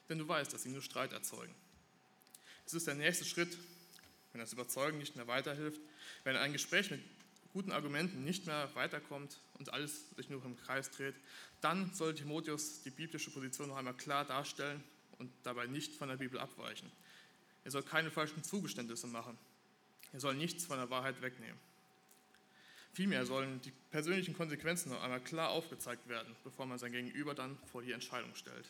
denn 0.08 0.18
du 0.18 0.26
weißt, 0.26 0.52
dass 0.52 0.64
sie 0.64 0.70
nur 0.70 0.82
Streit 0.82 1.12
erzeugen. 1.12 1.54
Es 2.66 2.74
ist 2.74 2.88
der 2.88 2.96
nächste 2.96 3.24
Schritt, 3.24 3.56
wenn 4.32 4.40
das 4.40 4.52
Überzeugen 4.52 4.98
nicht 4.98 5.14
mehr 5.14 5.28
weiterhilft, 5.28 5.80
wenn 6.24 6.34
ein 6.34 6.52
Gespräch 6.52 6.90
mit 6.90 7.00
guten 7.52 7.72
Argumenten 7.72 8.24
nicht 8.24 8.46
mehr 8.46 8.68
weiterkommt 8.74 9.38
und 9.58 9.72
alles 9.72 10.10
sich 10.16 10.30
nur 10.30 10.44
im 10.44 10.56
Kreis 10.56 10.90
dreht, 10.90 11.14
dann 11.60 11.92
soll 11.94 12.14
Timotheus 12.14 12.82
die 12.82 12.90
biblische 12.90 13.30
Position 13.30 13.68
noch 13.68 13.76
einmal 13.76 13.94
klar 13.94 14.24
darstellen 14.24 14.82
und 15.18 15.30
dabei 15.42 15.66
nicht 15.66 15.94
von 15.94 16.08
der 16.08 16.16
Bibel 16.16 16.38
abweichen. 16.38 16.90
Er 17.64 17.70
soll 17.70 17.82
keine 17.82 18.10
falschen 18.10 18.42
Zugeständnisse 18.42 19.06
machen. 19.06 19.38
Er 20.12 20.20
soll 20.20 20.34
nichts 20.34 20.64
von 20.64 20.78
der 20.78 20.90
Wahrheit 20.90 21.20
wegnehmen. 21.22 21.58
Vielmehr 22.94 23.24
sollen 23.24 23.60
die 23.62 23.72
persönlichen 23.90 24.34
Konsequenzen 24.34 24.90
noch 24.90 25.02
einmal 25.02 25.20
klar 25.20 25.50
aufgezeigt 25.50 26.08
werden, 26.08 26.34
bevor 26.44 26.66
man 26.66 26.78
sein 26.78 26.92
Gegenüber 26.92 27.34
dann 27.34 27.56
vor 27.70 27.82
die 27.82 27.92
Entscheidung 27.92 28.34
stellt. 28.34 28.66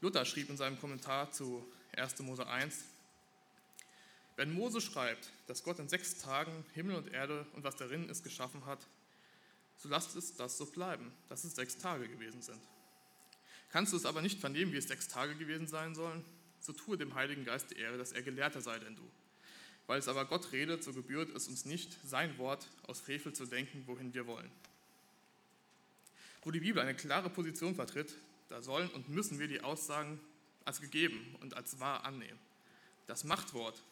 Luther 0.00 0.24
schrieb 0.24 0.48
in 0.50 0.56
seinem 0.56 0.78
Kommentar 0.80 1.32
zu 1.32 1.66
1. 1.96 2.20
Mose 2.20 2.46
1, 2.46 2.84
wenn 4.40 4.54
Mose 4.54 4.80
schreibt, 4.80 5.28
dass 5.48 5.62
Gott 5.64 5.80
in 5.80 5.88
sechs 5.90 6.16
Tagen 6.16 6.64
Himmel 6.72 6.96
und 6.96 7.12
Erde 7.12 7.44
und 7.52 7.62
was 7.62 7.76
darin 7.76 8.08
ist 8.08 8.24
geschaffen 8.24 8.64
hat, 8.64 8.86
so 9.76 9.86
lasst 9.90 10.16
es 10.16 10.34
das 10.34 10.56
so 10.56 10.64
bleiben, 10.64 11.12
dass 11.28 11.44
es 11.44 11.54
sechs 11.54 11.76
Tage 11.76 12.08
gewesen 12.08 12.40
sind. 12.40 12.58
Kannst 13.68 13.92
du 13.92 13.98
es 13.98 14.06
aber 14.06 14.22
nicht 14.22 14.40
vernehmen, 14.40 14.72
wie 14.72 14.78
es 14.78 14.88
sechs 14.88 15.08
Tage 15.08 15.34
gewesen 15.34 15.66
sein 15.66 15.94
sollen, 15.94 16.24
so 16.58 16.72
tue 16.72 16.96
dem 16.96 17.14
Heiligen 17.14 17.44
Geist 17.44 17.70
die 17.70 17.76
Ehre, 17.76 17.98
dass 17.98 18.12
er 18.12 18.22
gelehrter 18.22 18.62
sei 18.62 18.78
denn 18.78 18.96
du. 18.96 19.02
Weil 19.86 19.98
es 19.98 20.08
aber 20.08 20.24
Gott 20.24 20.52
redet, 20.52 20.82
so 20.82 20.94
gebührt 20.94 21.28
es 21.36 21.46
uns 21.46 21.66
nicht, 21.66 21.98
sein 22.02 22.38
Wort 22.38 22.66
aus 22.84 22.98
Frevel 22.98 23.34
zu 23.34 23.44
denken, 23.44 23.82
wohin 23.86 24.14
wir 24.14 24.26
wollen. 24.26 24.50
Wo 26.44 26.50
die 26.50 26.60
Bibel 26.60 26.80
eine 26.80 26.94
klare 26.94 27.28
Position 27.28 27.74
vertritt, 27.74 28.14
da 28.48 28.62
sollen 28.62 28.88
und 28.88 29.10
müssen 29.10 29.38
wir 29.38 29.48
die 29.48 29.60
Aussagen 29.60 30.18
als 30.64 30.80
gegeben 30.80 31.36
und 31.42 31.52
als 31.58 31.78
wahr 31.78 32.04
annehmen. 32.04 32.38
Das 33.06 33.24
Machtwort, 33.24 33.82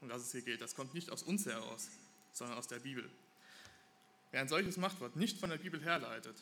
um 0.00 0.08
das 0.08 0.22
es 0.22 0.32
hier 0.32 0.42
geht, 0.42 0.60
das 0.60 0.74
kommt 0.74 0.94
nicht 0.94 1.10
aus 1.10 1.22
uns 1.22 1.46
heraus, 1.46 1.88
sondern 2.32 2.58
aus 2.58 2.68
der 2.68 2.78
Bibel. 2.80 3.08
Wer 4.30 4.40
ein 4.40 4.48
solches 4.48 4.76
Machtwort 4.76 5.16
nicht 5.16 5.38
von 5.38 5.50
der 5.50 5.58
Bibel 5.58 5.82
herleitet, 5.82 6.36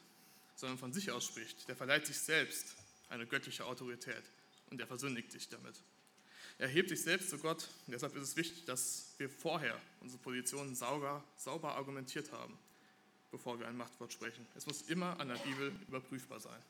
sondern 0.57 0.79
von 0.79 0.93
sich 0.93 1.11
aus 1.11 1.25
spricht, 1.25 1.69
der 1.69 1.77
verleiht 1.77 2.07
sich 2.07 2.19
selbst 2.19 2.77
eine 3.09 3.27
göttliche 3.27 3.65
Autorität 3.65 4.23
und 4.71 4.81
er 4.81 4.87
versündigt 4.87 5.31
sich 5.33 5.49
damit. 5.49 5.77
Er 6.59 6.69
hebt 6.69 6.89
sich 6.89 7.03
selbst 7.03 7.31
zu 7.31 7.39
Gott 7.39 7.69
und 7.87 7.93
deshalb 7.93 8.15
ist 8.17 8.23
es 8.23 8.37
wichtig, 8.37 8.65
dass 8.65 9.15
wir 9.19 9.29
vorher 9.29 9.81
unsere 10.01 10.23
Positionen 10.23 10.75
sauber, 10.75 11.25
sauber 11.37 11.75
argumentiert 11.75 12.31
haben, 12.33 12.57
bevor 13.33 13.59
wir 13.59 13.67
ein 13.67 13.77
Machtwort 13.77 14.13
sprechen. 14.13 14.47
Es 14.55 14.67
muss 14.67 14.83
immer 14.83 15.19
an 15.19 15.29
der 15.29 15.37
Bibel 15.37 15.73
überprüfbar 15.89 16.41
sein. 16.41 16.63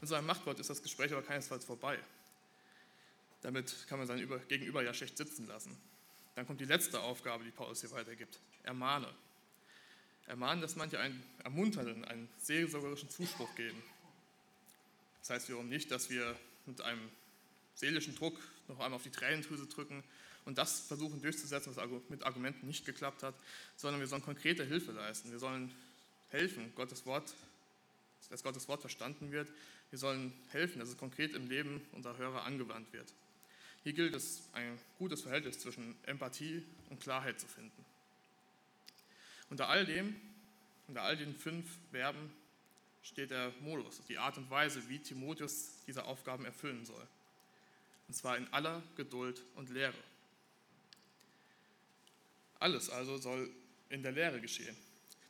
Mit 0.00 0.08
so 0.08 0.16
einem 0.16 0.26
Machtwort 0.26 0.58
ist 0.58 0.68
das 0.68 0.82
Gespräch 0.82 1.12
aber 1.12 1.22
keinesfalls 1.22 1.64
vorbei. 1.64 1.98
Damit 3.42 3.86
kann 3.88 3.98
man 3.98 4.06
sein 4.06 4.26
Gegenüber 4.48 4.82
ja 4.82 4.92
schlecht 4.94 5.16
sitzen 5.16 5.46
lassen. 5.46 5.76
Dann 6.34 6.46
kommt 6.46 6.60
die 6.60 6.66
letzte 6.66 7.00
Aufgabe, 7.00 7.44
die 7.44 7.50
Paulus 7.50 7.80
hier 7.80 7.90
weitergibt. 7.92 8.38
Ermahne. 8.62 9.08
Ermahnen, 10.26 10.60
dass 10.60 10.76
manche 10.76 10.98
einen 10.98 11.22
ermunternden, 11.44 12.04
einen 12.04 12.28
seelsorgerischen 12.38 13.08
Zuspruch 13.08 13.54
geben. 13.54 13.82
Das 15.20 15.30
heißt 15.30 15.48
wiederum 15.48 15.68
nicht, 15.68 15.90
dass 15.90 16.10
wir 16.10 16.36
mit 16.66 16.80
einem 16.80 17.08
seelischen 17.74 18.14
Druck 18.16 18.38
noch 18.68 18.80
einmal 18.80 18.94
auf 18.94 19.02
die 19.02 19.10
Tränendrüse 19.10 19.66
drücken 19.66 20.02
und 20.44 20.58
das 20.58 20.80
versuchen 20.80 21.20
durchzusetzen, 21.22 21.74
was 21.74 21.88
mit 22.08 22.22
Argumenten 22.24 22.66
nicht 22.66 22.84
geklappt 22.84 23.22
hat, 23.22 23.34
sondern 23.76 24.00
wir 24.00 24.06
sollen 24.06 24.22
konkrete 24.22 24.64
Hilfe 24.64 24.92
leisten. 24.92 25.30
Wir 25.30 25.38
sollen 25.38 25.72
helfen, 26.30 26.72
Gottes 26.74 27.06
Wort, 27.06 27.34
dass 28.30 28.42
Gottes 28.42 28.68
Wort 28.68 28.80
verstanden 28.80 29.32
wird. 29.32 29.48
Wir 29.90 29.98
sollen 29.98 30.32
helfen, 30.50 30.80
dass 30.80 30.88
es 30.88 30.96
konkret 30.96 31.34
im 31.34 31.48
Leben 31.48 31.80
unserer 31.92 32.16
Hörer 32.18 32.44
angewandt 32.44 32.92
wird. 32.92 33.12
Hier 33.86 33.92
gilt 33.92 34.16
es, 34.16 34.42
ein 34.52 34.80
gutes 34.98 35.22
Verhältnis 35.22 35.60
zwischen 35.60 35.94
Empathie 36.06 36.60
und 36.90 36.98
Klarheit 36.98 37.38
zu 37.38 37.46
finden. 37.46 37.84
Unter 39.48 39.68
all 39.68 39.86
dem, 39.86 40.20
unter 40.88 41.02
all 41.02 41.16
den 41.16 41.36
fünf 41.36 41.64
Verben 41.92 42.32
steht 43.04 43.30
der 43.30 43.52
Modus, 43.60 44.02
die 44.08 44.18
Art 44.18 44.38
und 44.38 44.50
Weise, 44.50 44.88
wie 44.88 44.98
Timotheus 44.98 45.84
diese 45.86 46.04
Aufgaben 46.04 46.44
erfüllen 46.44 46.84
soll. 46.84 47.06
Und 48.08 48.14
zwar 48.14 48.36
in 48.36 48.52
aller 48.52 48.82
Geduld 48.96 49.44
und 49.54 49.70
Lehre. 49.70 49.94
Alles 52.58 52.90
also 52.90 53.18
soll 53.18 53.48
in 53.88 54.02
der 54.02 54.10
Lehre 54.10 54.40
geschehen. 54.40 54.76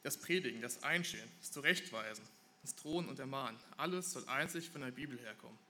Das 0.02 0.16
Predigen, 0.16 0.62
das 0.62 0.82
Einstehen, 0.82 1.28
das 1.40 1.52
Zurechtweisen, 1.52 2.24
das 2.62 2.74
Drohen 2.74 3.06
und 3.06 3.18
Ermahnen, 3.18 3.60
alles 3.76 4.12
soll 4.12 4.26
einzig 4.28 4.70
von 4.70 4.80
der 4.80 4.92
Bibel 4.92 5.18
herkommen. 5.18 5.65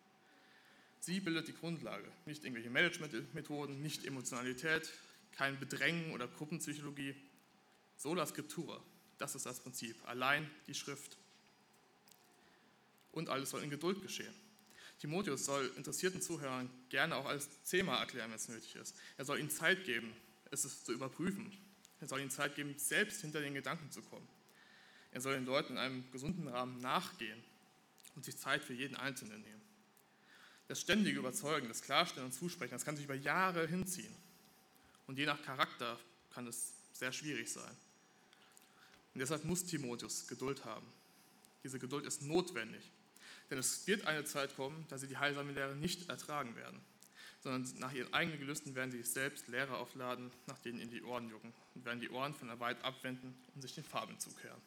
Sie 1.07 1.21
bildet 1.21 1.47
die 1.47 1.55
Grundlage, 1.55 2.11
nicht 2.25 2.43
irgendwelche 2.43 2.69
Managementmethoden, 2.69 3.81
nicht 3.81 4.05
Emotionalität, 4.05 4.93
kein 5.31 5.57
Bedrängen 5.61 6.11
oder 6.11 6.27
Gruppenpsychologie. 6.27 7.15
Sola 7.97 8.27
Scriptura, 8.27 8.83
das 9.17 9.37
ist 9.37 9.47
das 9.47 9.61
Prinzip, 9.61 9.97
allein 10.09 10.51
die 10.67 10.75
Schrift. 10.75 11.17
Und 13.13 13.29
alles 13.29 13.51
soll 13.51 13.63
in 13.63 13.71
Geduld 13.71 14.03
geschehen. 14.03 14.35
Timotheus 14.99 15.45
soll 15.45 15.71
interessierten 15.77 16.21
Zuhörern 16.21 16.69
gerne 16.89 17.15
auch 17.15 17.27
als 17.27 17.49
Thema 17.63 18.01
erklären, 18.01 18.31
wenn 18.31 18.37
es 18.37 18.49
nötig 18.49 18.75
ist. 18.75 18.97
Er 19.17 19.25
soll 19.25 19.39
ihnen 19.39 19.51
Zeit 19.51 19.85
geben, 19.85 20.13
es 20.51 20.83
zu 20.83 20.93
überprüfen. 20.93 21.57
Er 22.01 22.09
soll 22.09 22.19
ihnen 22.19 22.31
Zeit 22.31 22.57
geben, 22.57 22.75
selbst 22.79 23.21
hinter 23.21 23.41
den 23.41 23.55
Gedanken 23.55 23.93
zu 23.93 24.03
kommen. 24.03 24.27
Er 25.13 25.21
soll 25.21 25.35
den 25.35 25.47
Leuten 25.47 25.75
in 25.75 25.79
einem 25.79 26.11
gesunden 26.11 26.49
Rahmen 26.49 26.81
nachgehen 26.81 27.45
und 28.17 28.25
sich 28.25 28.37
Zeit 28.37 28.65
für 28.65 28.75
jeden 28.75 28.97
Einzelnen 28.97 29.41
nehmen. 29.41 29.56
Das 30.69 30.81
ständige 30.81 31.19
Überzeugen, 31.19 31.69
das 31.69 31.83
Klarstellen 31.83 32.27
und 32.27 32.33
Zusprechen, 32.33 32.73
das 32.73 32.85
kann 32.85 32.97
sich 32.97 33.05
über 33.05 33.15
Jahre 33.15 33.67
hinziehen. 33.67 34.15
Und 35.07 35.19
je 35.19 35.27
nach 35.27 35.41
Charakter 35.43 35.99
kann 36.35 36.47
es 36.47 36.73
sehr 36.93 37.13
schwierig 37.13 37.53
sein. 37.53 37.77
Und 39.15 39.21
deshalb 39.21 39.45
muss 39.45 39.65
Timotheus 39.65 40.27
Geduld 40.27 40.65
haben. 40.65 40.87
Diese 41.63 41.79
Geduld 41.79 42.05
ist 42.05 42.23
notwendig. 42.23 42.83
Denn 43.51 43.59
es 43.59 43.87
wird 43.87 44.07
eine 44.07 44.25
Zeit 44.25 44.57
kommen, 44.57 44.85
da 44.89 44.99
sie 44.99 45.07
die 45.07 45.17
heilsame 45.17 45.53
Lehre 45.53 45.77
nicht 45.77 46.09
ertragen 46.09 46.57
werden 46.57 46.81
sondern 47.47 47.79
nach 47.79 47.93
ihren 47.93 48.13
eigenen 48.13 48.41
Gelüsten 48.41 48.75
werden 48.75 48.91
sie 48.91 48.99
sich 48.99 49.11
selbst 49.11 49.47
Lehre 49.47 49.77
aufladen, 49.77 50.33
nach 50.47 50.59
denen 50.59 50.81
ihnen 50.81 50.91
die 50.91 51.05
Ohren 51.05 51.31
jucken 51.31 51.53
und 51.77 51.85
werden 51.85 52.01
die 52.01 52.11
Ohren 52.11 52.35
von 52.35 52.49
der 52.49 52.59
Wahrheit 52.59 52.83
abwenden 52.83 53.37
und 53.55 53.63
sich 53.63 53.73
den 53.73 53.85
Fabeln 53.85 54.19
zukehren. 54.19 54.61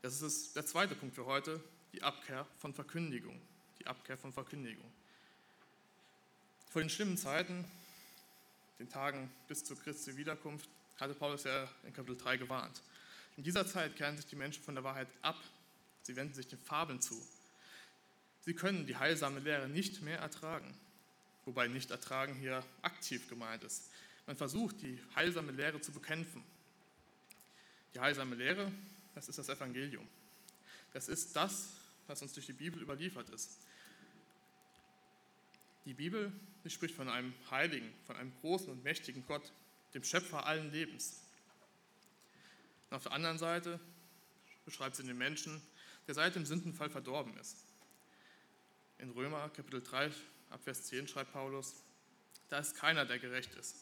Das 0.00 0.22
ist 0.22 0.56
der 0.56 0.64
zweite 0.64 0.94
Punkt 0.94 1.14
für 1.14 1.26
heute, 1.26 1.60
die 1.92 2.02
Abkehr 2.02 2.46
von 2.56 2.72
Verkündigung. 2.72 3.38
Die 3.80 3.86
Abkehr 3.86 4.16
von 4.16 4.32
Verkündigung. 4.32 4.90
Vor 6.70 6.82
den 6.82 6.90
schlimmen 6.90 7.18
Zeiten, 7.18 7.64
den 8.78 8.88
Tagen 8.88 9.30
bis 9.48 9.64
zur 9.64 9.76
Christi 9.78 10.16
Wiederkunft, 10.16 10.68
hatte 10.98 11.14
Paulus 11.14 11.44
ja 11.44 11.68
in 11.84 11.92
Kapitel 11.92 12.16
3 12.16 12.36
gewarnt. 12.36 12.80
In 13.36 13.42
dieser 13.42 13.66
Zeit 13.66 13.96
kehren 13.96 14.16
sich 14.16 14.26
die 14.26 14.36
Menschen 14.36 14.62
von 14.62 14.74
der 14.74 14.84
Wahrheit 14.84 15.08
ab. 15.22 15.38
Sie 16.02 16.14
wenden 16.14 16.34
sich 16.34 16.46
den 16.46 16.58
Fabeln 16.58 17.00
zu. 17.00 17.20
Sie 18.42 18.54
können 18.54 18.86
die 18.86 18.96
heilsame 18.96 19.40
Lehre 19.40 19.68
nicht 19.68 20.02
mehr 20.02 20.18
ertragen 20.18 20.74
wobei 21.44 21.68
nicht 21.68 21.90
ertragen 21.90 22.34
hier 22.34 22.64
aktiv 22.82 23.28
gemeint 23.28 23.64
ist. 23.64 23.90
Man 24.26 24.36
versucht, 24.36 24.80
die 24.82 25.02
heilsame 25.16 25.52
Lehre 25.52 25.80
zu 25.80 25.92
bekämpfen. 25.92 26.44
Die 27.94 28.00
heilsame 28.00 28.36
Lehre, 28.36 28.70
das 29.14 29.28
ist 29.28 29.38
das 29.38 29.48
Evangelium. 29.48 30.06
Das 30.92 31.08
ist 31.08 31.34
das, 31.34 31.70
was 32.06 32.22
uns 32.22 32.32
durch 32.32 32.46
die 32.46 32.52
Bibel 32.52 32.80
überliefert 32.80 33.28
ist. 33.30 33.58
Die 35.84 35.94
Bibel 35.94 36.32
die 36.64 36.70
spricht 36.70 36.94
von 36.94 37.08
einem 37.08 37.32
Heiligen, 37.50 37.92
von 38.04 38.16
einem 38.16 38.32
großen 38.40 38.68
und 38.68 38.84
mächtigen 38.84 39.24
Gott, 39.26 39.52
dem 39.94 40.04
Schöpfer 40.04 40.46
allen 40.46 40.70
Lebens. 40.70 41.22
Und 42.90 42.96
auf 42.96 43.04
der 43.04 43.12
anderen 43.12 43.38
Seite 43.38 43.80
beschreibt 44.64 44.96
sie 44.96 45.04
den 45.04 45.16
Menschen, 45.16 45.62
der 46.06 46.14
seit 46.14 46.34
dem 46.34 46.44
Sündenfall 46.44 46.90
verdorben 46.90 47.36
ist. 47.38 47.56
In 48.98 49.10
Römer 49.10 49.48
Kapitel 49.50 49.82
3 49.82 50.10
ab 50.50 50.62
Vers 50.62 50.84
10 50.84 51.08
schreibt 51.08 51.32
Paulus, 51.32 51.74
da 52.50 52.58
ist 52.58 52.76
keiner, 52.76 53.06
der 53.06 53.18
gerecht 53.18 53.54
ist. 53.54 53.76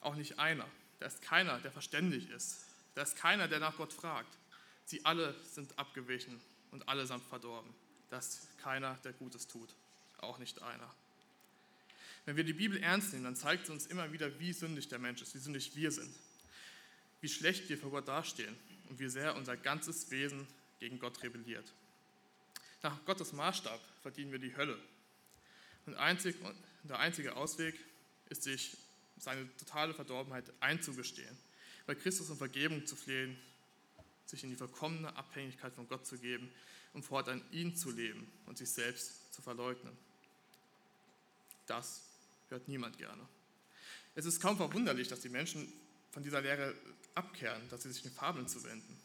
Auch 0.00 0.16
nicht 0.16 0.38
einer. 0.38 0.68
Da 0.98 1.06
ist 1.06 1.22
keiner, 1.22 1.58
der 1.60 1.72
verständig 1.72 2.28
ist. 2.30 2.66
Da 2.94 3.02
ist 3.02 3.16
keiner, 3.16 3.48
der 3.48 3.60
nach 3.60 3.76
Gott 3.76 3.92
fragt. 3.92 4.36
Sie 4.84 5.04
alle 5.04 5.34
sind 5.44 5.78
abgewichen 5.78 6.40
und 6.72 6.88
allesamt 6.88 7.24
verdorben. 7.24 7.72
Da 8.10 8.18
ist 8.18 8.58
keiner, 8.58 8.94
der 9.04 9.12
Gutes 9.12 9.46
tut. 9.46 9.74
Auch 10.22 10.38
nicht 10.38 10.62
einer. 10.62 10.90
Wenn 12.24 12.36
wir 12.36 12.44
die 12.44 12.52
Bibel 12.52 12.82
ernst 12.82 13.12
nehmen, 13.12 13.24
dann 13.24 13.36
zeigt 13.36 13.66
sie 13.66 13.72
uns 13.72 13.86
immer 13.86 14.12
wieder, 14.12 14.38
wie 14.40 14.52
sündig 14.52 14.88
der 14.88 14.98
Mensch 14.98 15.20
ist, 15.20 15.34
wie 15.34 15.38
sündig 15.38 15.76
wir 15.76 15.90
sind, 15.90 16.14
wie 17.20 17.28
schlecht 17.28 17.68
wir 17.68 17.76
vor 17.76 17.90
Gott 17.90 18.08
dastehen 18.08 18.56
und 18.88 18.98
wie 18.98 19.08
sehr 19.08 19.36
unser 19.36 19.56
ganzes 19.56 20.10
Wesen 20.10 20.46
gegen 20.78 20.98
Gott 20.98 21.22
rebelliert. 21.22 21.70
Nach 22.82 23.04
Gottes 23.04 23.32
Maßstab 23.32 23.80
verdienen 24.02 24.32
wir 24.32 24.38
die 24.38 24.56
Hölle 24.56 24.78
und 25.86 25.94
einzig, 25.96 26.36
der 26.84 26.98
einzige 26.98 27.36
Ausweg 27.36 27.74
ist, 28.28 28.44
sich 28.44 28.76
seine 29.18 29.48
totale 29.56 29.94
Verdorbenheit 29.94 30.52
einzugestehen, 30.60 31.36
bei 31.86 31.94
Christus 31.94 32.30
um 32.30 32.38
Vergebung 32.38 32.86
zu 32.86 32.96
flehen, 32.96 33.36
sich 34.26 34.44
in 34.44 34.50
die 34.50 34.56
vollkommene 34.56 35.14
Abhängigkeit 35.16 35.74
von 35.74 35.88
Gott 35.88 36.06
zu 36.06 36.18
geben 36.18 36.50
und 36.92 37.04
fortan 37.04 37.42
ihn 37.50 37.76
zu 37.76 37.90
leben 37.90 38.30
und 38.46 38.58
sich 38.58 38.70
selbst 38.70 39.32
zu 39.32 39.42
verleugnen. 39.42 39.96
Das 41.66 42.02
hört 42.48 42.68
niemand 42.68 42.98
gerne. 42.98 43.26
Es 44.14 44.26
ist 44.26 44.40
kaum 44.40 44.56
verwunderlich, 44.56 45.08
dass 45.08 45.20
die 45.20 45.28
Menschen 45.28 45.72
von 46.10 46.22
dieser 46.22 46.40
Lehre 46.42 46.74
abkehren, 47.14 47.62
dass 47.70 47.82
sie 47.82 47.92
sich 47.92 48.04
in 48.04 48.10
Fabeln 48.10 48.48
zu 48.48 48.62
wenden. 48.64 48.98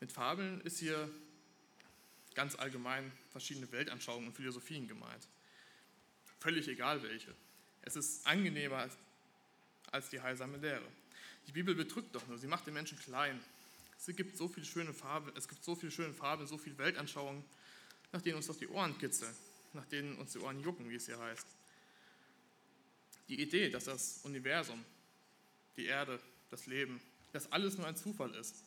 Mit 0.00 0.12
Fabeln 0.12 0.60
ist 0.62 0.78
hier 0.78 1.10
ganz 2.34 2.54
allgemein 2.56 3.12
verschiedene 3.30 3.70
Weltanschauungen 3.70 4.28
und 4.28 4.34
Philosophien 4.34 4.88
gemeint 4.88 5.26
völlig 6.40 6.66
egal 6.68 7.02
welche. 7.02 7.32
Es 7.82 7.96
ist 7.96 8.26
angenehmer 8.26 8.88
als 9.92 10.08
die 10.08 10.20
heilsame 10.20 10.56
Lehre. 10.58 10.86
Die 11.46 11.52
Bibel 11.52 11.74
bedrückt 11.74 12.14
doch 12.14 12.26
nur, 12.26 12.38
sie 12.38 12.46
macht 12.46 12.66
den 12.66 12.74
Menschen 12.74 12.98
klein. 12.98 13.40
Es 13.96 14.06
gibt 14.16 14.36
so 14.36 14.48
viele 14.48 14.66
schöne 14.66 14.94
Farben, 14.94 15.30
es 15.36 15.46
gibt 15.46 15.62
so 15.62 15.74
viele 15.74 15.92
schöne 15.92 16.14
Farben, 16.14 16.46
so 16.46 16.56
viele 16.56 16.78
Weltanschauungen, 16.78 17.44
nach 18.12 18.22
denen 18.22 18.36
uns 18.36 18.46
doch 18.46 18.56
die 18.56 18.68
Ohren 18.68 18.96
kitzeln, 18.98 19.34
nach 19.72 19.86
denen 19.86 20.16
uns 20.18 20.32
die 20.32 20.38
Ohren 20.38 20.60
jucken, 20.60 20.88
wie 20.90 20.96
es 20.96 21.06
hier 21.06 21.18
heißt. 21.18 21.46
Die 23.28 23.40
Idee, 23.40 23.70
dass 23.70 23.84
das 23.84 24.20
Universum, 24.24 24.84
die 25.76 25.86
Erde, 25.86 26.20
das 26.50 26.66
Leben, 26.66 27.00
dass 27.32 27.52
alles 27.52 27.78
nur 27.78 27.86
ein 27.86 27.96
Zufall 27.96 28.34
ist, 28.34 28.64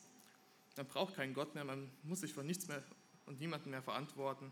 dann 0.74 0.86
braucht 0.86 1.16
kein 1.16 1.34
Gott 1.34 1.54
mehr, 1.54 1.64
man 1.64 1.90
muss 2.02 2.20
sich 2.20 2.32
von 2.32 2.46
nichts 2.46 2.66
mehr 2.66 2.82
und 3.26 3.40
niemandem 3.40 3.70
mehr 3.70 3.82
verantworten. 3.82 4.50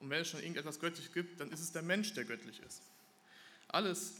Und 0.00 0.10
wenn 0.10 0.20
es 0.20 0.28
schon 0.28 0.40
irgendetwas 0.40 0.78
göttlich 0.78 1.12
gibt, 1.12 1.40
dann 1.40 1.50
ist 1.50 1.60
es 1.60 1.72
der 1.72 1.82
Mensch, 1.82 2.12
der 2.14 2.24
göttlich 2.24 2.60
ist. 2.60 2.82
Alles, 3.68 4.14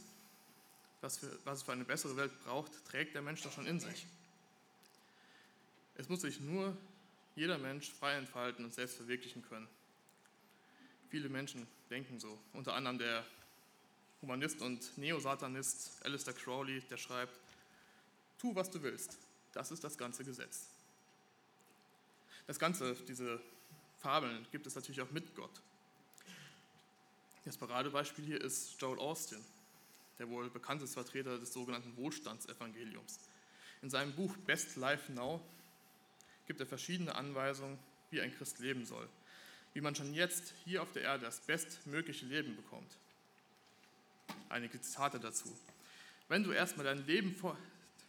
was, 1.01 1.17
für, 1.17 1.39
was 1.45 1.59
es 1.59 1.63
für 1.63 1.71
eine 1.71 1.85
bessere 1.85 2.17
Welt 2.17 2.31
braucht, 2.43 2.71
trägt 2.85 3.13
der 3.13 3.21
Mensch 3.21 3.43
doch 3.43 3.51
schon 3.51 3.67
in 3.67 3.79
sich. 3.79 4.07
Es 5.95 6.09
muss 6.09 6.21
sich 6.21 6.39
nur 6.39 6.75
jeder 7.35 7.57
Mensch 7.57 7.91
frei 7.91 8.15
entfalten 8.15 8.65
und 8.65 8.73
selbst 8.73 8.97
verwirklichen 8.97 9.43
können. 9.47 9.67
Viele 11.09 11.29
Menschen 11.29 11.67
denken 11.89 12.19
so. 12.19 12.37
Unter 12.53 12.73
anderem 12.73 12.97
der 12.97 13.25
Humanist 14.21 14.61
und 14.61 14.97
Neosatanist 14.97 16.03
Alistair 16.03 16.33
Crowley, 16.33 16.81
der 16.89 16.97
schreibt, 16.97 17.39
tu, 18.37 18.55
was 18.55 18.69
du 18.69 18.81
willst. 18.81 19.17
Das 19.53 19.71
ist 19.71 19.83
das 19.83 19.97
ganze 19.97 20.23
Gesetz. 20.23 20.67
Das 22.47 22.59
Ganze, 22.59 22.95
diese 23.07 23.41
Fabeln, 23.99 24.45
gibt 24.51 24.67
es 24.67 24.75
natürlich 24.75 25.01
auch 25.01 25.11
mit 25.11 25.35
Gott. 25.35 25.61
Das 27.45 27.57
Paradebeispiel 27.57 28.25
hier 28.25 28.41
ist 28.41 28.81
Joel 28.81 28.99
Austin, 28.99 29.43
der 30.17 30.29
wohl 30.29 30.49
bekannteste 30.49 30.95
Vertreter 30.95 31.37
des 31.37 31.53
sogenannten 31.53 31.95
Wohlstandsevangeliums. 31.97 33.19
In 33.81 33.89
seinem 33.89 34.13
Buch 34.13 34.35
Best 34.37 34.75
Life 34.77 35.11
Now 35.11 35.39
gibt 36.47 36.59
er 36.59 36.65
verschiedene 36.65 37.13
Anweisungen, 37.13 37.77
wie 38.09 38.21
ein 38.21 38.35
Christ 38.35 38.59
leben 38.59 38.85
soll. 38.85 39.07
Wie 39.75 39.81
man 39.81 39.93
schon 39.93 40.13
jetzt 40.13 40.53
hier 40.63 40.81
auf 40.81 40.91
der 40.93 41.03
Erde 41.03 41.25
das 41.25 41.41
bestmögliche 41.41 42.25
Leben 42.25 42.55
bekommt. 42.55 42.97
Einige 44.47 44.79
Zitate 44.79 45.19
dazu. 45.19 45.53
Wenn 46.29 46.43
du 46.43 46.51
erstmal 46.51 46.85
dein 46.85 47.05
Leben 47.05 47.35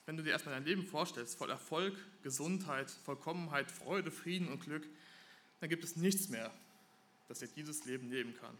wenn 0.07 0.16
du 0.16 0.22
dir 0.22 0.31
erstmal 0.31 0.55
dein 0.55 0.64
Leben 0.64 0.87
vorstellst, 0.87 1.37
voll 1.37 1.50
Erfolg, 1.50 1.92
Gesundheit, 2.22 2.88
Vollkommenheit, 2.88 3.72
Freude, 3.72 4.12
Frieden 4.12 4.48
und 4.48 4.61
Glück, 4.61 4.87
dann 5.59 5.68
gibt 5.68 5.83
es 5.83 5.96
nichts 5.96 6.29
mehr, 6.29 6.52
das 7.26 7.40
dir 7.40 7.48
dieses 7.48 7.85
Leben 7.85 8.09
leben 8.11 8.33
kann. 8.40 8.57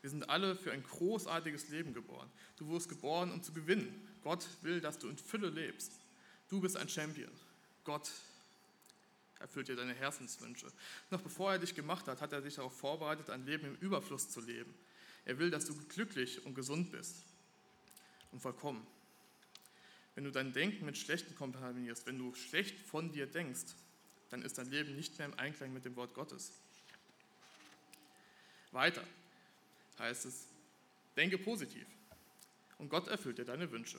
Wir 0.00 0.10
sind 0.10 0.28
alle 0.28 0.56
für 0.56 0.72
ein 0.72 0.82
großartiges 0.82 1.68
Leben 1.68 1.94
geboren. 1.94 2.28
Du 2.56 2.66
wurdest 2.66 2.88
geboren, 2.88 3.30
um 3.30 3.44
zu 3.44 3.52
gewinnen. 3.52 4.08
Gott 4.24 4.44
will, 4.62 4.80
dass 4.80 4.98
du 4.98 5.08
in 5.08 5.16
Fülle 5.16 5.50
lebst. 5.50 5.92
Du 6.48 6.60
bist 6.60 6.76
ein 6.76 6.88
Champion. 6.88 7.30
Gott 7.84 8.10
erfüllt 9.40 9.68
dir 9.68 9.76
deine 9.76 9.94
Herzenswünsche. 9.94 10.66
Noch 11.10 11.20
bevor 11.20 11.52
er 11.52 11.58
dich 11.58 11.74
gemacht 11.74 12.06
hat, 12.08 12.20
hat 12.20 12.32
er 12.32 12.40
dich 12.40 12.56
darauf 12.56 12.76
vorbereitet, 12.76 13.30
ein 13.30 13.44
Leben 13.46 13.66
im 13.66 13.76
Überfluss 13.76 14.30
zu 14.30 14.40
leben. 14.40 14.74
Er 15.24 15.38
will, 15.38 15.50
dass 15.50 15.66
du 15.66 15.76
glücklich 15.88 16.44
und 16.44 16.54
gesund 16.54 16.90
bist 16.90 17.16
und 18.32 18.40
vollkommen. 18.40 18.86
Wenn 20.14 20.24
du 20.24 20.32
dein 20.32 20.52
Denken 20.52 20.84
mit 20.84 20.98
Schlechten 20.98 21.34
kontaminierst, 21.36 22.06
wenn 22.06 22.18
du 22.18 22.34
schlecht 22.34 22.80
von 22.80 23.12
dir 23.12 23.26
denkst, 23.26 23.74
dann 24.30 24.42
ist 24.42 24.58
dein 24.58 24.70
Leben 24.70 24.96
nicht 24.96 25.16
mehr 25.18 25.28
im 25.28 25.38
Einklang 25.38 25.72
mit 25.72 25.84
dem 25.84 25.96
Wort 25.96 26.14
Gottes. 26.14 26.52
Weiter 28.72 29.04
heißt 29.98 30.26
es, 30.26 30.46
denke 31.16 31.38
positiv 31.38 31.86
und 32.78 32.88
Gott 32.88 33.08
erfüllt 33.08 33.38
dir 33.38 33.44
deine 33.44 33.70
Wünsche. 33.70 33.98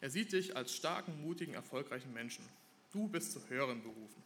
Er 0.00 0.10
sieht 0.10 0.32
dich 0.32 0.56
als 0.56 0.74
starken, 0.74 1.20
mutigen, 1.22 1.54
erfolgreichen 1.54 2.12
Menschen. 2.12 2.46
Du 2.92 3.08
bist 3.08 3.32
zu 3.32 3.46
höheren 3.48 3.82
berufen. 3.82 4.22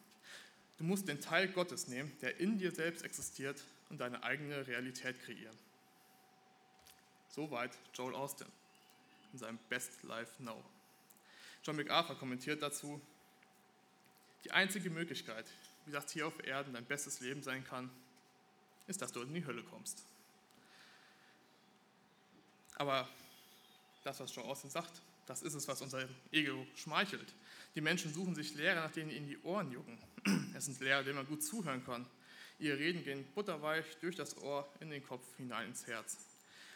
Du 0.78 0.84
musst 0.84 1.08
den 1.08 1.20
Teil 1.20 1.48
Gottes 1.48 1.88
nehmen, 1.88 2.10
der 2.22 2.38
in 2.40 2.58
dir 2.58 2.72
selbst 2.72 3.04
existiert 3.04 3.62
und 3.90 4.00
deine 4.00 4.22
eigene 4.22 4.66
Realität 4.66 5.20
kreieren. 5.22 5.56
Soweit 7.28 7.76
Joel 7.94 8.14
Austin 8.14 8.46
in 9.32 9.38
seinem 9.38 9.58
Best 9.68 10.02
Life 10.02 10.42
Now. 10.42 10.64
John 11.62 11.76
MacArthur 11.76 12.18
kommentiert 12.18 12.62
dazu, 12.62 13.00
die 14.44 14.52
einzige 14.52 14.90
Möglichkeit, 14.90 15.46
wie 15.84 15.92
das 15.92 16.10
hier 16.10 16.26
auf 16.26 16.44
Erden 16.46 16.72
dein 16.72 16.84
bestes 16.86 17.20
Leben 17.20 17.42
sein 17.42 17.64
kann, 17.64 17.90
ist, 18.86 19.02
dass 19.02 19.12
du 19.12 19.20
in 19.20 19.34
die 19.34 19.44
Hölle 19.44 19.62
kommst. 19.64 20.02
Aber 22.76 23.08
das, 24.04 24.18
was 24.20 24.34
John 24.34 24.46
Austin 24.46 24.70
sagt, 24.70 25.02
das 25.30 25.42
ist 25.42 25.54
es, 25.54 25.68
was 25.68 25.80
unser 25.80 26.08
Ego 26.32 26.66
schmeichelt. 26.74 27.32
Die 27.76 27.80
Menschen 27.80 28.12
suchen 28.12 28.34
sich 28.34 28.52
Lehrer, 28.56 28.80
nach 28.80 28.90
denen 28.90 29.10
ihnen 29.10 29.28
die 29.28 29.38
Ohren 29.42 29.70
jucken. 29.70 29.96
Es 30.56 30.64
sind 30.64 30.80
Lehrer, 30.80 31.04
denen 31.04 31.16
man 31.16 31.26
gut 31.26 31.44
zuhören 31.44 31.84
kann. 31.84 32.04
Ihre 32.58 32.76
Reden 32.76 33.04
gehen 33.04 33.24
butterweich 33.36 33.86
durch 34.00 34.16
das 34.16 34.36
Ohr 34.38 34.68
in 34.80 34.90
den 34.90 35.04
Kopf 35.04 35.24
hinein 35.36 35.68
ins 35.68 35.86
Herz. 35.86 36.14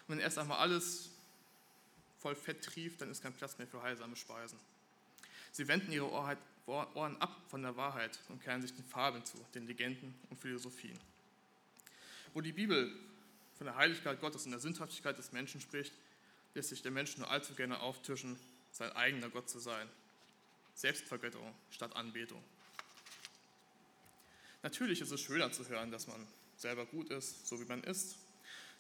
Und 0.06 0.14
wenn 0.14 0.20
erst 0.20 0.38
einmal 0.38 0.58
alles 0.58 1.10
voll 2.20 2.36
Fett 2.36 2.62
trieft, 2.62 3.00
dann 3.00 3.10
ist 3.10 3.24
kein 3.24 3.32
Platz 3.32 3.58
mehr 3.58 3.66
für 3.66 3.82
heilsame 3.82 4.14
Speisen. 4.14 4.60
Sie 5.50 5.66
wenden 5.66 5.90
ihre 5.90 6.08
Ohren 6.12 7.16
ab 7.20 7.36
von 7.48 7.60
der 7.60 7.76
Wahrheit 7.76 8.20
und 8.28 8.40
kehren 8.40 8.62
sich 8.62 8.72
den 8.72 8.84
Fabeln 8.84 9.24
zu, 9.24 9.36
den 9.56 9.66
Legenden 9.66 10.14
und 10.30 10.40
Philosophien. 10.40 10.98
Wo 12.32 12.40
die 12.40 12.52
Bibel 12.52 12.94
von 13.58 13.66
der 13.66 13.74
Heiligkeit 13.74 14.20
Gottes 14.20 14.44
und 14.44 14.52
der 14.52 14.60
Sündhaftigkeit 14.60 15.18
des 15.18 15.32
Menschen 15.32 15.60
spricht, 15.60 15.92
lässt 16.54 16.70
sich 16.70 16.82
der 16.82 16.90
Mensch 16.90 17.16
nur 17.18 17.30
allzu 17.30 17.54
gerne 17.54 17.80
auftischen, 17.80 18.38
sein 18.70 18.92
eigener 18.92 19.28
Gott 19.28 19.48
zu 19.48 19.58
sein. 19.58 19.88
Selbstvergötterung 20.74 21.54
statt 21.70 21.94
Anbetung. 21.94 22.42
Natürlich 24.62 25.00
ist 25.00 25.10
es 25.10 25.20
schöner 25.20 25.52
zu 25.52 25.68
hören, 25.68 25.90
dass 25.90 26.06
man 26.06 26.26
selber 26.56 26.86
gut 26.86 27.10
ist, 27.10 27.46
so 27.46 27.60
wie 27.60 27.66
man 27.66 27.82
ist, 27.84 28.16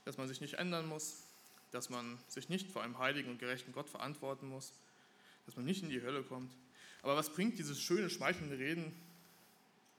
dass 0.04 0.16
man 0.16 0.28
sich 0.28 0.40
nicht 0.40 0.54
ändern 0.54 0.86
muss, 0.86 1.22
dass 1.70 1.90
man 1.90 2.18
sich 2.28 2.48
nicht 2.48 2.70
vor 2.70 2.82
einem 2.82 2.98
heiligen 2.98 3.30
und 3.30 3.38
gerechten 3.38 3.72
Gott 3.72 3.88
verantworten 3.88 4.48
muss, 4.48 4.72
dass 5.46 5.56
man 5.56 5.64
nicht 5.64 5.82
in 5.82 5.90
die 5.90 6.00
Hölle 6.02 6.22
kommt. 6.22 6.52
Aber 7.02 7.16
was 7.16 7.30
bringt 7.30 7.58
dieses 7.58 7.80
schöne, 7.80 8.08
schmeichelnde 8.08 8.58
Reden, 8.58 8.94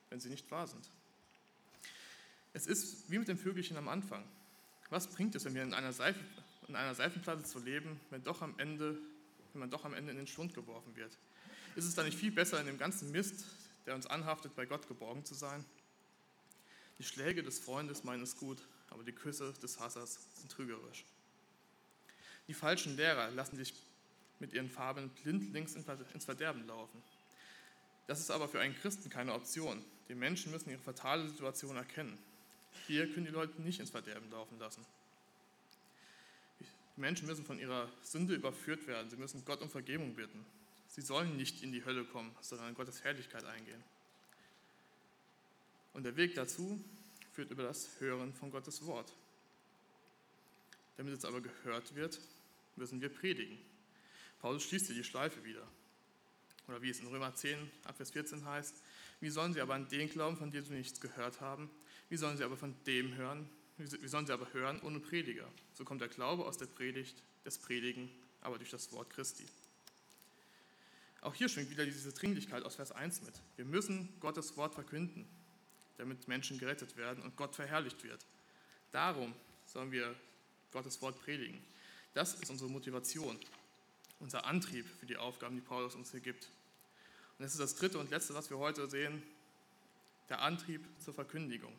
wenn 0.09 0.19
sie 0.19 0.29
nicht 0.29 0.49
wahr 0.49 0.67
sind? 0.67 0.89
Es 2.53 2.65
ist 2.67 3.11
wie 3.11 3.19
mit 3.19 3.27
dem 3.27 3.37
Vögelchen 3.37 3.77
am 3.77 3.87
Anfang. 3.87 4.23
Was 4.89 5.07
bringt 5.07 5.35
es, 5.35 5.45
wenn 5.45 5.53
wir 5.53 5.63
in 5.63 5.73
einer, 5.73 5.93
Seife, 5.93 6.19
in 6.67 6.75
einer 6.75 6.95
Seifenplatte 6.95 7.43
zu 7.43 7.59
leben, 7.59 7.99
wenn, 8.09 8.23
doch 8.23 8.41
am 8.41 8.57
Ende, 8.57 8.97
wenn 9.53 9.59
man 9.59 9.69
doch 9.69 9.85
am 9.85 9.93
Ende 9.93 10.11
in 10.11 10.17
den 10.17 10.27
Schlund 10.27 10.53
geworfen 10.53 10.95
wird? 10.95 11.17
Ist 11.75 11.85
es 11.85 11.95
dann 11.95 12.05
nicht 12.05 12.17
viel 12.17 12.31
besser, 12.31 12.59
in 12.59 12.65
dem 12.65 12.77
ganzen 12.77 13.11
Mist, 13.11 13.45
der 13.85 13.95
uns 13.95 14.07
anhaftet, 14.07 14.55
bei 14.55 14.65
Gott 14.65 14.87
geborgen 14.87 15.25
zu 15.25 15.33
sein? 15.33 15.63
Die 16.99 17.03
Schläge 17.03 17.43
des 17.43 17.59
Freundes 17.59 18.03
meinen 18.03 18.23
es 18.23 18.37
gut, 18.37 18.57
aber 18.89 19.03
die 19.03 19.11
Küsse 19.11 19.53
des 19.61 19.79
Hassers 19.79 20.19
sind 20.35 20.51
trügerisch. 20.51 21.05
Die 22.47 22.53
falschen 22.53 22.95
Lehrer 22.95 23.31
lassen 23.31 23.57
dich 23.57 23.73
mit 24.39 24.53
ihren 24.53 24.69
Farben 24.69 25.09
blindlings 25.09 25.75
ins 25.75 26.25
Verderben 26.25 26.65
laufen. 26.67 27.01
Das 28.07 28.19
ist 28.19 28.31
aber 28.31 28.47
für 28.47 28.59
einen 28.59 28.75
Christen 28.75 29.09
keine 29.09 29.33
Option. 29.33 29.83
Die 30.09 30.15
Menschen 30.15 30.51
müssen 30.51 30.69
ihre 30.69 30.81
fatale 30.81 31.27
Situation 31.27 31.75
erkennen. 31.75 32.17
Hier 32.87 33.11
können 33.11 33.25
die 33.25 33.31
Leute 33.31 33.61
nicht 33.61 33.79
ins 33.79 33.89
Verderben 33.89 34.29
laufen 34.29 34.59
lassen. 34.59 34.85
Die 36.95 37.01
Menschen 37.01 37.27
müssen 37.27 37.45
von 37.45 37.59
ihrer 37.59 37.91
Sünde 38.01 38.35
überführt 38.35 38.87
werden. 38.87 39.09
Sie 39.09 39.17
müssen 39.17 39.43
Gott 39.45 39.61
um 39.61 39.69
Vergebung 39.69 40.15
bitten. 40.15 40.45
Sie 40.87 41.01
sollen 41.01 41.35
nicht 41.35 41.61
in 41.61 41.71
die 41.71 41.83
Hölle 41.83 42.05
kommen, 42.05 42.33
sondern 42.41 42.69
in 42.69 42.75
Gottes 42.75 43.03
Herrlichkeit 43.03 43.43
eingehen. 43.43 43.83
Und 45.93 46.03
der 46.03 46.15
Weg 46.15 46.35
dazu 46.35 46.81
führt 47.33 47.51
über 47.51 47.63
das 47.63 47.89
Hören 47.99 48.33
von 48.33 48.49
Gottes 48.49 48.85
Wort. 48.85 49.13
Damit 50.97 51.13
es 51.13 51.25
aber 51.25 51.41
gehört 51.41 51.95
wird, 51.95 52.19
müssen 52.77 53.01
wir 53.01 53.09
predigen. 53.09 53.57
Paulus 54.39 54.63
schließt 54.63 54.87
hier 54.87 54.95
die 54.95 55.03
Schleife 55.03 55.43
wieder. 55.43 55.67
Oder 56.67 56.81
wie 56.81 56.89
es 56.89 56.99
in 56.99 57.07
Römer 57.07 57.33
10, 57.35 57.57
Abvers 57.83 58.11
14 58.11 58.45
heißt, 58.45 58.81
wie 59.19 59.29
sollen 59.29 59.53
sie 59.53 59.61
aber 59.61 59.75
an 59.75 59.87
den 59.89 60.09
glauben, 60.09 60.37
von 60.37 60.51
dem 60.51 60.63
sie 60.63 60.73
nichts 60.73 60.99
gehört 60.99 61.41
haben? 61.41 61.69
Wie 62.09 62.17
sollen 62.17 62.37
sie 62.37 62.43
aber 62.43 62.57
von 62.57 62.75
dem 62.85 63.15
hören? 63.15 63.49
Wie 63.77 64.07
sollen 64.07 64.25
sie 64.25 64.33
aber 64.33 64.51
hören 64.53 64.81
ohne 64.81 64.99
Prediger? 64.99 65.47
So 65.73 65.83
kommt 65.83 66.01
der 66.01 66.07
Glaube 66.07 66.45
aus 66.45 66.57
der 66.57 66.67
Predigt, 66.67 67.21
des 67.45 67.59
Predigen, 67.59 68.09
aber 68.41 68.57
durch 68.57 68.71
das 68.71 68.91
Wort 68.91 69.09
Christi. 69.09 69.45
Auch 71.21 71.33
hier 71.33 71.49
schwingt 71.49 71.69
wieder 71.69 71.85
diese 71.85 72.11
Dringlichkeit 72.11 72.63
aus 72.63 72.75
Vers 72.75 72.91
1 72.91 73.21
mit. 73.21 73.33
Wir 73.55 73.65
müssen 73.65 74.09
Gottes 74.19 74.57
Wort 74.57 74.73
verkünden, 74.73 75.27
damit 75.97 76.27
Menschen 76.27 76.57
gerettet 76.57 76.97
werden 76.97 77.23
und 77.23 77.35
Gott 77.35 77.55
verherrlicht 77.55 78.03
wird. 78.03 78.25
Darum 78.91 79.33
sollen 79.65 79.91
wir 79.91 80.15
Gottes 80.71 81.01
Wort 81.01 81.19
predigen. 81.21 81.61
Das 82.13 82.33
ist 82.35 82.49
unsere 82.49 82.69
Motivation, 82.69 83.39
unser 84.19 84.45
Antrieb 84.45 84.85
für 84.99 85.05
die 85.05 85.17
Aufgaben, 85.17 85.55
die 85.55 85.61
Paulus 85.61 85.95
uns 85.95 86.11
hier 86.11 86.19
gibt. 86.19 86.45
Und 87.37 87.43
das 87.43 87.51
ist 87.51 87.59
das 87.59 87.75
dritte 87.75 87.99
und 87.99 88.09
letzte, 88.09 88.33
was 88.33 88.49
wir 88.49 88.57
heute 88.57 88.89
sehen, 88.89 89.21
der 90.29 90.41
Antrieb 90.41 90.81
zur 91.03 91.13
Verkündigung. 91.13 91.73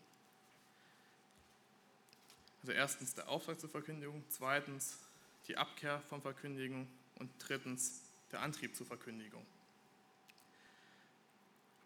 Also 2.66 2.74
erstens 2.76 3.14
der 3.14 3.28
Auftrag 3.28 3.60
zur 3.60 3.70
Verkündigung, 3.70 4.24
zweitens 4.28 4.98
die 5.46 5.56
Abkehr 5.56 6.00
von 6.08 6.20
Verkündigung 6.20 6.88
und 7.14 7.30
drittens 7.38 8.02
der 8.32 8.40
Antrieb 8.40 8.74
zur 8.74 8.88
Verkündigung. 8.88 9.46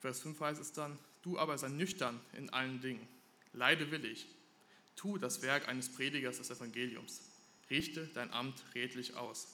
Vers 0.00 0.20
5 0.20 0.40
heißt 0.40 0.58
es 0.58 0.72
dann, 0.72 0.98
du 1.20 1.38
aber 1.38 1.58
sei 1.58 1.68
nüchtern 1.68 2.18
in 2.32 2.48
allen 2.48 2.80
Dingen, 2.80 3.06
leide 3.52 3.90
willig, 3.90 4.26
tu 4.96 5.18
das 5.18 5.42
Werk 5.42 5.68
eines 5.68 5.92
Predigers 5.92 6.38
des 6.38 6.48
Evangeliums, 6.48 7.20
richte 7.68 8.06
dein 8.14 8.32
Amt 8.32 8.64
redlich 8.74 9.16
aus. 9.16 9.48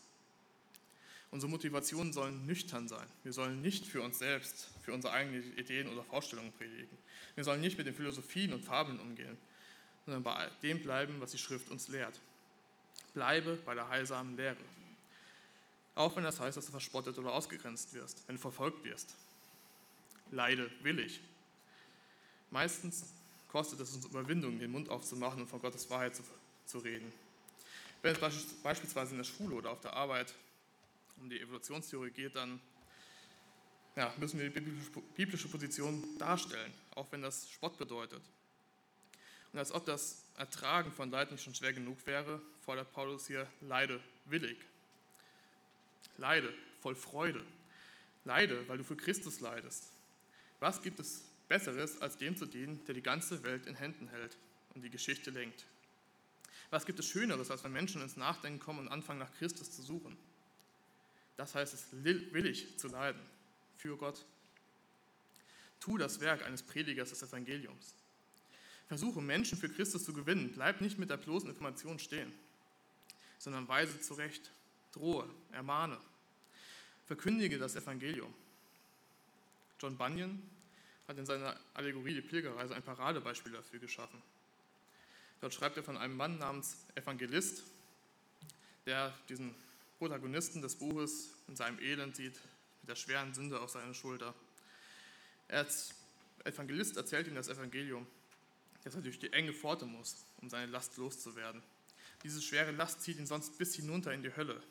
Unsere 1.32 1.50
Motivationen 1.50 2.12
sollen 2.12 2.46
nüchtern 2.46 2.86
sein. 2.86 3.08
Wir 3.24 3.32
sollen 3.32 3.62
nicht 3.62 3.84
für 3.84 4.00
uns 4.00 4.20
selbst, 4.20 4.68
für 4.84 4.92
unsere 4.92 5.12
eigenen 5.12 5.58
Ideen 5.58 5.88
oder 5.88 6.04
Vorstellungen 6.04 6.52
predigen. 6.52 6.96
Wir 7.34 7.42
sollen 7.42 7.60
nicht 7.60 7.78
mit 7.78 7.88
den 7.88 7.96
Philosophien 7.96 8.52
und 8.52 8.64
Fabeln 8.64 9.00
umgehen, 9.00 9.36
sondern 10.06 10.22
bei 10.22 10.48
dem 10.62 10.82
bleiben, 10.82 11.20
was 11.20 11.32
die 11.32 11.38
Schrift 11.38 11.70
uns 11.70 11.88
lehrt. 11.88 12.18
Bleibe 13.12 13.56
bei 13.66 13.74
der 13.74 13.88
heilsamen 13.88 14.36
Lehre. 14.36 14.56
Auch 15.94 16.14
wenn 16.16 16.24
das 16.24 16.38
heißt, 16.40 16.56
dass 16.56 16.66
du 16.66 16.70
verspottet 16.70 17.18
oder 17.18 17.32
ausgegrenzt 17.32 17.92
wirst, 17.92 18.22
wenn 18.26 18.36
du 18.36 18.40
verfolgt 18.40 18.84
wirst. 18.84 19.14
Leide 20.30 20.70
willig. 20.82 21.20
Meistens 22.50 23.06
kostet 23.48 23.80
es 23.80 23.94
uns 23.94 24.06
Überwindung, 24.06 24.58
den 24.58 24.70
Mund 24.70 24.88
aufzumachen 24.90 25.42
und 25.42 25.48
von 25.48 25.60
Gottes 25.60 25.88
Wahrheit 25.90 26.14
zu, 26.14 26.22
zu 26.66 26.78
reden. 26.78 27.12
Wenn 28.02 28.14
es 28.14 28.20
beispielsweise 28.62 29.12
in 29.12 29.18
der 29.18 29.24
Schule 29.24 29.54
oder 29.56 29.70
auf 29.70 29.80
der 29.80 29.94
Arbeit 29.94 30.34
um 31.20 31.30
die 31.30 31.40
Evolutionstheorie 31.40 32.10
geht, 32.10 32.36
dann 32.36 32.60
ja, 33.96 34.12
müssen 34.18 34.38
wir 34.38 34.50
die 34.50 34.60
biblische 35.16 35.48
Position 35.48 36.04
darstellen, 36.18 36.72
auch 36.94 37.06
wenn 37.10 37.22
das 37.22 37.50
Spott 37.50 37.78
bedeutet. 37.78 38.22
Und 39.56 39.60
als 39.60 39.72
ob 39.72 39.86
das 39.86 40.22
Ertragen 40.36 40.92
von 40.92 41.10
Leid 41.10 41.32
nicht 41.32 41.42
schon 41.42 41.54
schwer 41.54 41.72
genug 41.72 41.96
wäre, 42.06 42.42
fordert 42.60 42.92
Paulus 42.92 43.26
hier 43.26 43.50
Leide 43.62 44.02
willig. 44.26 44.58
Leide 46.18 46.52
voll 46.82 46.94
Freude. 46.94 47.42
Leide, 48.26 48.68
weil 48.68 48.76
du 48.76 48.84
für 48.84 48.96
Christus 48.96 49.40
leidest. 49.40 49.84
Was 50.60 50.82
gibt 50.82 51.00
es 51.00 51.24
Besseres, 51.48 52.02
als 52.02 52.18
dem 52.18 52.36
zu 52.36 52.44
dienen, 52.44 52.84
der 52.84 52.94
die 52.94 53.02
ganze 53.02 53.42
Welt 53.44 53.64
in 53.64 53.76
Händen 53.76 54.08
hält 54.08 54.36
und 54.74 54.82
die 54.82 54.90
Geschichte 54.90 55.30
lenkt. 55.30 55.64
Was 56.68 56.84
gibt 56.84 56.98
es 56.98 57.06
Schöneres, 57.06 57.50
als 57.50 57.64
wenn 57.64 57.72
Menschen 57.72 58.02
ins 58.02 58.18
Nachdenken 58.18 58.60
kommen 58.60 58.80
und 58.80 58.88
anfangen, 58.88 59.20
nach 59.20 59.32
Christus 59.38 59.70
zu 59.70 59.80
suchen? 59.80 60.18
Das 61.38 61.54
heißt 61.54 61.72
es, 61.72 61.86
willig 61.92 62.78
zu 62.78 62.88
leiden 62.88 63.22
für 63.78 63.96
Gott. 63.96 64.22
Tu 65.80 65.96
das 65.96 66.20
Werk 66.20 66.44
eines 66.44 66.62
Predigers 66.62 67.08
des 67.08 67.22
Evangeliums. 67.22 67.94
Versuche 68.88 69.20
Menschen 69.20 69.58
für 69.58 69.68
Christus 69.68 70.04
zu 70.04 70.12
gewinnen. 70.12 70.52
Bleib 70.52 70.80
nicht 70.80 70.98
mit 70.98 71.10
der 71.10 71.16
bloßen 71.16 71.48
Information 71.48 71.98
stehen, 71.98 72.32
sondern 73.38 73.66
weise 73.68 74.00
zurecht, 74.00 74.50
drohe, 74.92 75.28
ermahne, 75.52 75.98
verkündige 77.06 77.58
das 77.58 77.74
Evangelium. 77.74 78.32
John 79.80 79.96
Bunyan 79.96 80.42
hat 81.08 81.18
in 81.18 81.26
seiner 81.26 81.58
Allegorie 81.74 82.14
Die 82.14 82.22
Pilgerreise 82.22 82.74
ein 82.74 82.82
Paradebeispiel 82.82 83.52
dafür 83.52 83.78
geschaffen. 83.78 84.20
Dort 85.40 85.52
schreibt 85.52 85.76
er 85.76 85.82
von 85.82 85.96
einem 85.96 86.16
Mann 86.16 86.38
namens 86.38 86.78
Evangelist, 86.94 87.62
der 88.86 89.12
diesen 89.28 89.54
Protagonisten 89.98 90.62
des 90.62 90.76
Buches 90.76 91.30
in 91.48 91.56
seinem 91.56 91.78
Elend 91.78 92.16
sieht, 92.16 92.34
mit 92.82 92.90
der 92.90 92.96
schweren 92.96 93.34
Sünde 93.34 93.60
auf 93.60 93.70
seiner 93.70 93.94
Schulter. 93.94 94.34
Er 95.48 95.58
als 95.58 95.94
Evangelist 96.44 96.96
erzählt 96.96 97.26
ihm 97.26 97.34
das 97.34 97.48
Evangelium, 97.48 98.06
dass 98.86 98.94
er 98.94 99.02
durch 99.02 99.18
die 99.18 99.32
enge 99.32 99.52
Pforte 99.52 99.84
muss, 99.84 100.24
um 100.40 100.48
seine 100.48 100.70
Last 100.70 100.96
loszuwerden. 100.96 101.60
Diese 102.22 102.40
schwere 102.40 102.70
Last 102.70 103.02
zieht 103.02 103.18
ihn 103.18 103.26
sonst 103.26 103.58
bis 103.58 103.74
hinunter 103.74 104.12
in 104.12 104.22
die 104.22 104.34
Hölle. 104.36 104.62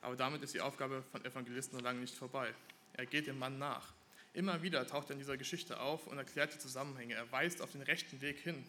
Aber 0.00 0.16
damit 0.16 0.42
ist 0.42 0.54
die 0.54 0.62
Aufgabe 0.62 1.04
von 1.12 1.22
Evangelisten 1.26 1.76
noch 1.76 1.84
lange 1.84 2.00
nicht 2.00 2.14
vorbei. 2.14 2.54
Er 2.94 3.04
geht 3.04 3.26
dem 3.26 3.38
Mann 3.38 3.58
nach. 3.58 3.92
Immer 4.32 4.62
wieder 4.62 4.86
taucht 4.86 5.10
er 5.10 5.12
in 5.12 5.18
dieser 5.18 5.36
Geschichte 5.36 5.80
auf 5.80 6.06
und 6.06 6.16
erklärt 6.16 6.54
die 6.54 6.58
Zusammenhänge. 6.58 7.12
Er 7.12 7.30
weist 7.30 7.60
auf 7.60 7.72
den 7.72 7.82
rechten 7.82 8.22
Weg 8.22 8.38
hin. 8.38 8.64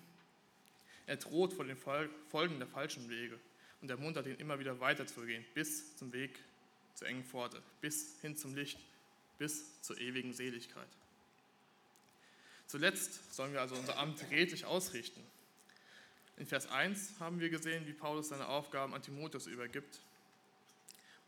Er 1.07 1.15
droht 1.15 1.53
vor 1.53 1.63
den 1.63 1.77
Folgen 1.77 2.59
der 2.59 2.67
falschen 2.67 3.09
Wege 3.09 3.39
und 3.79 3.89
ermuntert 3.89 4.27
ihn 4.27 4.35
immer 4.35 4.59
wieder 4.59 4.81
weiterzugehen, 4.81 5.45
bis 5.53 5.95
zum 5.95 6.11
Weg 6.11 6.37
zur 6.93 7.07
engen 7.07 7.23
Pforte, 7.23 7.63
bis 7.79 8.19
hin 8.19 8.35
zum 8.35 8.53
Licht, 8.53 8.79
bis 9.37 9.81
zur 9.81 9.97
ewigen 9.97 10.33
Seligkeit. 10.33 10.89
Zuletzt 12.69 13.33
sollen 13.33 13.51
wir 13.51 13.61
also 13.61 13.73
unser 13.73 13.97
Amt 13.97 14.29
redlich 14.29 14.63
ausrichten. 14.63 15.23
In 16.37 16.45
Vers 16.45 16.67
1 16.67 17.19
haben 17.19 17.39
wir 17.39 17.49
gesehen, 17.49 17.87
wie 17.87 17.93
Paulus 17.93 18.29
seine 18.29 18.47
Aufgaben 18.47 18.93
an 18.93 19.01
Timotheus 19.01 19.47
übergibt 19.47 19.97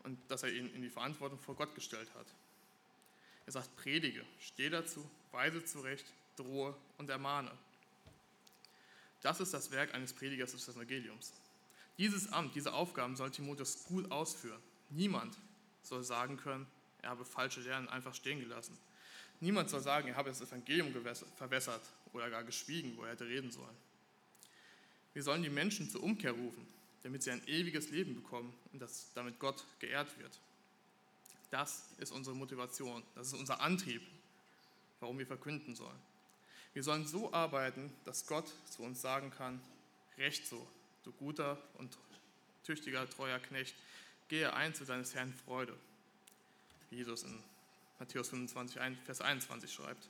und 0.04 0.16
dass 0.30 0.44
er 0.44 0.52
ihn 0.52 0.72
in 0.72 0.82
die 0.82 0.88
Verantwortung 0.88 1.40
vor 1.40 1.56
Gott 1.56 1.74
gestellt 1.74 2.08
hat. 2.14 2.26
Er 3.44 3.52
sagt, 3.52 3.74
predige, 3.74 4.24
stehe 4.38 4.70
dazu, 4.70 5.04
weise 5.32 5.64
zurecht, 5.64 6.06
drohe 6.36 6.76
und 6.98 7.10
ermahne. 7.10 7.50
Das 9.20 9.40
ist 9.40 9.52
das 9.52 9.72
Werk 9.72 9.94
eines 9.94 10.12
Predigers 10.12 10.52
des 10.52 10.68
Evangeliums. 10.68 11.32
Dieses 11.98 12.32
Amt, 12.32 12.54
diese 12.54 12.72
Aufgaben 12.72 13.16
soll 13.16 13.32
Timotheus 13.32 13.82
gut 13.86 14.08
ausführen. 14.12 14.62
Niemand 14.90 15.36
soll 15.82 16.04
sagen 16.04 16.36
können, 16.36 16.68
er 17.02 17.10
habe 17.10 17.24
falsche 17.24 17.62
Lernen 17.62 17.88
einfach 17.88 18.14
stehen 18.14 18.38
gelassen. 18.38 18.78
Niemand 19.42 19.68
soll 19.68 19.80
sagen, 19.80 20.06
er 20.06 20.14
habe 20.14 20.28
das 20.28 20.40
Evangelium 20.40 20.94
verwässert 21.36 21.82
oder 22.12 22.30
gar 22.30 22.44
geschwiegen, 22.44 22.96
wo 22.96 23.02
er 23.02 23.10
hätte 23.10 23.26
reden 23.26 23.50
sollen. 23.50 23.76
Wir 25.14 25.22
sollen 25.24 25.42
die 25.42 25.50
Menschen 25.50 25.90
zur 25.90 26.00
Umkehr 26.00 26.30
rufen, 26.30 26.64
damit 27.02 27.24
sie 27.24 27.32
ein 27.32 27.42
ewiges 27.48 27.90
Leben 27.90 28.14
bekommen 28.14 28.54
und 28.72 28.80
dass 28.80 29.12
damit 29.14 29.40
Gott 29.40 29.64
geehrt 29.80 30.16
wird. 30.20 30.38
Das 31.50 31.88
ist 31.98 32.12
unsere 32.12 32.36
Motivation, 32.36 33.02
das 33.16 33.26
ist 33.26 33.34
unser 33.34 33.60
Antrieb, 33.60 34.02
warum 35.00 35.18
wir 35.18 35.26
verkünden 35.26 35.74
sollen. 35.74 35.98
Wir 36.72 36.84
sollen 36.84 37.04
so 37.04 37.32
arbeiten, 37.32 37.92
dass 38.04 38.28
Gott 38.28 38.48
zu 38.70 38.82
uns 38.84 39.02
sagen 39.02 39.32
kann, 39.32 39.60
recht 40.18 40.46
so, 40.46 40.64
du 41.02 41.10
guter 41.10 41.60
und 41.78 41.98
tüchtiger, 42.62 43.10
treuer 43.10 43.40
Knecht, 43.40 43.74
gehe 44.28 44.54
ein 44.54 44.72
zu 44.72 44.84
deines 44.84 45.16
Herrn 45.16 45.34
Freude, 45.34 45.76
wie 46.90 46.98
Jesus 46.98 47.24
in 47.24 47.42
Matthäus 48.02 48.30
25, 48.30 48.80
Vers 49.04 49.20
21 49.20 49.72
schreibt. 49.72 50.08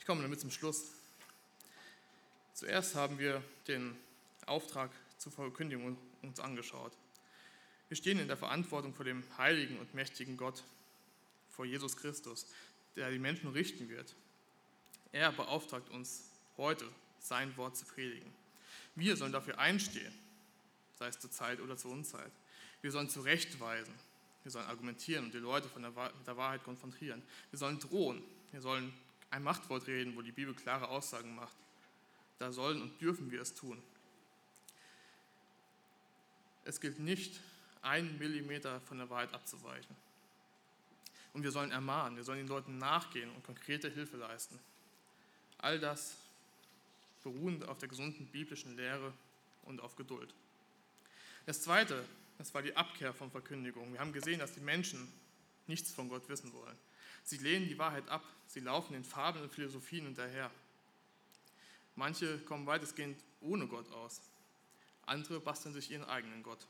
Ich 0.00 0.04
komme 0.04 0.22
damit 0.22 0.40
zum 0.40 0.50
Schluss. 0.50 0.86
Zuerst 2.52 2.96
haben 2.96 3.20
wir 3.20 3.44
den 3.68 3.96
Auftrag 4.46 4.90
zur 5.18 5.30
Verkündigung 5.30 5.96
uns 6.22 6.40
angeschaut. 6.40 6.90
Wir 7.86 7.96
stehen 7.96 8.18
in 8.18 8.26
der 8.26 8.36
Verantwortung 8.36 8.92
vor 8.92 9.04
dem 9.04 9.22
heiligen 9.38 9.78
und 9.78 9.94
mächtigen 9.94 10.36
Gott, 10.36 10.64
vor 11.48 11.64
Jesus 11.64 11.96
Christus, 11.96 12.48
der 12.96 13.12
die 13.12 13.20
Menschen 13.20 13.50
richten 13.50 13.88
wird. 13.88 14.16
Er 15.12 15.30
beauftragt 15.30 15.90
uns 15.90 16.24
heute, 16.56 16.88
sein 17.20 17.56
Wort 17.56 17.76
zu 17.76 17.84
predigen. 17.84 18.34
Wir 18.96 19.16
sollen 19.16 19.30
dafür 19.30 19.60
einstehen, 19.60 20.12
sei 20.98 21.06
es 21.06 21.20
zur 21.20 21.30
Zeit 21.30 21.60
oder 21.60 21.76
zur 21.76 21.92
Unzeit. 21.92 22.32
Wir 22.82 22.90
sollen 22.90 23.08
zurechtweisen. 23.08 23.94
Wir 24.44 24.52
sollen 24.52 24.66
argumentieren 24.66 25.24
und 25.24 25.34
die 25.34 25.38
Leute 25.38 25.68
von 25.68 25.82
der, 25.82 25.90
mit 25.90 26.26
der 26.26 26.36
Wahrheit 26.36 26.62
konfrontieren. 26.62 27.22
Wir 27.50 27.58
sollen 27.58 27.80
drohen. 27.80 28.22
Wir 28.52 28.60
sollen 28.60 28.92
ein 29.30 29.42
Machtwort 29.42 29.86
reden, 29.86 30.14
wo 30.14 30.22
die 30.22 30.32
Bibel 30.32 30.54
klare 30.54 30.88
Aussagen 30.88 31.34
macht. 31.34 31.56
Da 32.38 32.52
sollen 32.52 32.82
und 32.82 33.00
dürfen 33.00 33.30
wir 33.30 33.40
es 33.40 33.54
tun. 33.54 33.82
Es 36.64 36.80
gilt 36.80 36.98
nicht, 36.98 37.40
einen 37.82 38.18
Millimeter 38.18 38.80
von 38.82 38.98
der 38.98 39.10
Wahrheit 39.10 39.32
abzuweichen. 39.34 39.96
Und 41.32 41.42
wir 41.42 41.50
sollen 41.50 41.70
ermahnen, 41.70 42.16
wir 42.16 42.24
sollen 42.24 42.38
den 42.38 42.48
Leuten 42.48 42.78
nachgehen 42.78 43.30
und 43.30 43.44
konkrete 43.44 43.88
Hilfe 43.88 44.16
leisten. 44.16 44.58
All 45.58 45.80
das 45.80 46.16
beruhend 47.22 47.66
auf 47.66 47.78
der 47.78 47.88
gesunden 47.88 48.26
biblischen 48.26 48.76
Lehre 48.76 49.12
und 49.64 49.80
auf 49.80 49.96
Geduld. 49.96 50.32
Das 51.46 51.62
Zweite, 51.62 52.04
das 52.38 52.52
war 52.54 52.62
die 52.62 52.76
Abkehr 52.76 53.14
von 53.14 53.30
Verkündigung. 53.30 53.92
Wir 53.92 54.00
haben 54.00 54.12
gesehen, 54.12 54.40
dass 54.40 54.52
die 54.52 54.60
Menschen 54.60 55.12
nichts 55.66 55.92
von 55.92 56.08
Gott 56.08 56.28
wissen 56.28 56.52
wollen. 56.52 56.76
Sie 57.22 57.38
lehnen 57.38 57.68
die 57.68 57.78
Wahrheit 57.78 58.08
ab, 58.08 58.24
sie 58.46 58.60
laufen 58.60 58.94
in 58.94 59.04
Fabeln 59.04 59.44
und 59.44 59.54
Philosophien 59.54 60.04
hinterher. 60.04 60.50
Manche 61.96 62.38
kommen 62.40 62.66
weitestgehend 62.66 63.22
ohne 63.40 63.66
Gott 63.66 63.90
aus, 63.92 64.20
andere 65.06 65.40
basteln 65.40 65.74
sich 65.74 65.90
ihren 65.90 66.04
eigenen 66.04 66.42
Gott. 66.42 66.66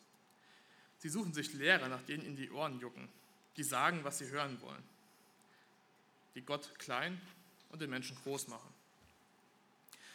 Sie 0.99 1.09
suchen 1.09 1.33
sich 1.33 1.53
Lehrer, 1.55 1.89
nach 1.89 2.03
denen 2.03 2.25
ihnen 2.25 2.37
die 2.37 2.51
Ohren 2.51 2.79
jucken, 2.79 3.09
die 3.57 3.63
sagen, 3.63 4.05
was 4.05 4.19
sie 4.19 4.29
hören 4.29 4.61
wollen, 4.61 4.83
die 6.35 6.43
Gott 6.43 6.79
klein 6.79 7.21
und 7.71 7.81
den 7.81 7.91
Menschen 7.91 8.17
groß 8.23 8.49
machen. 8.49 8.73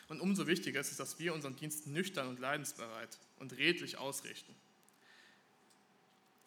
Und 0.08 0.22
umso 0.22 0.48
wichtiger 0.48 0.80
ist 0.80 0.92
es, 0.92 0.98
dass 0.98 1.20
wir 1.20 1.34
unseren 1.34 1.56
Dienst 1.56 1.88
nüchtern 1.88 2.28
und 2.28 2.40
leidensbereit 2.40 3.20
und 3.38 3.58
redlich 3.58 3.98
ausrichten. 3.98 4.56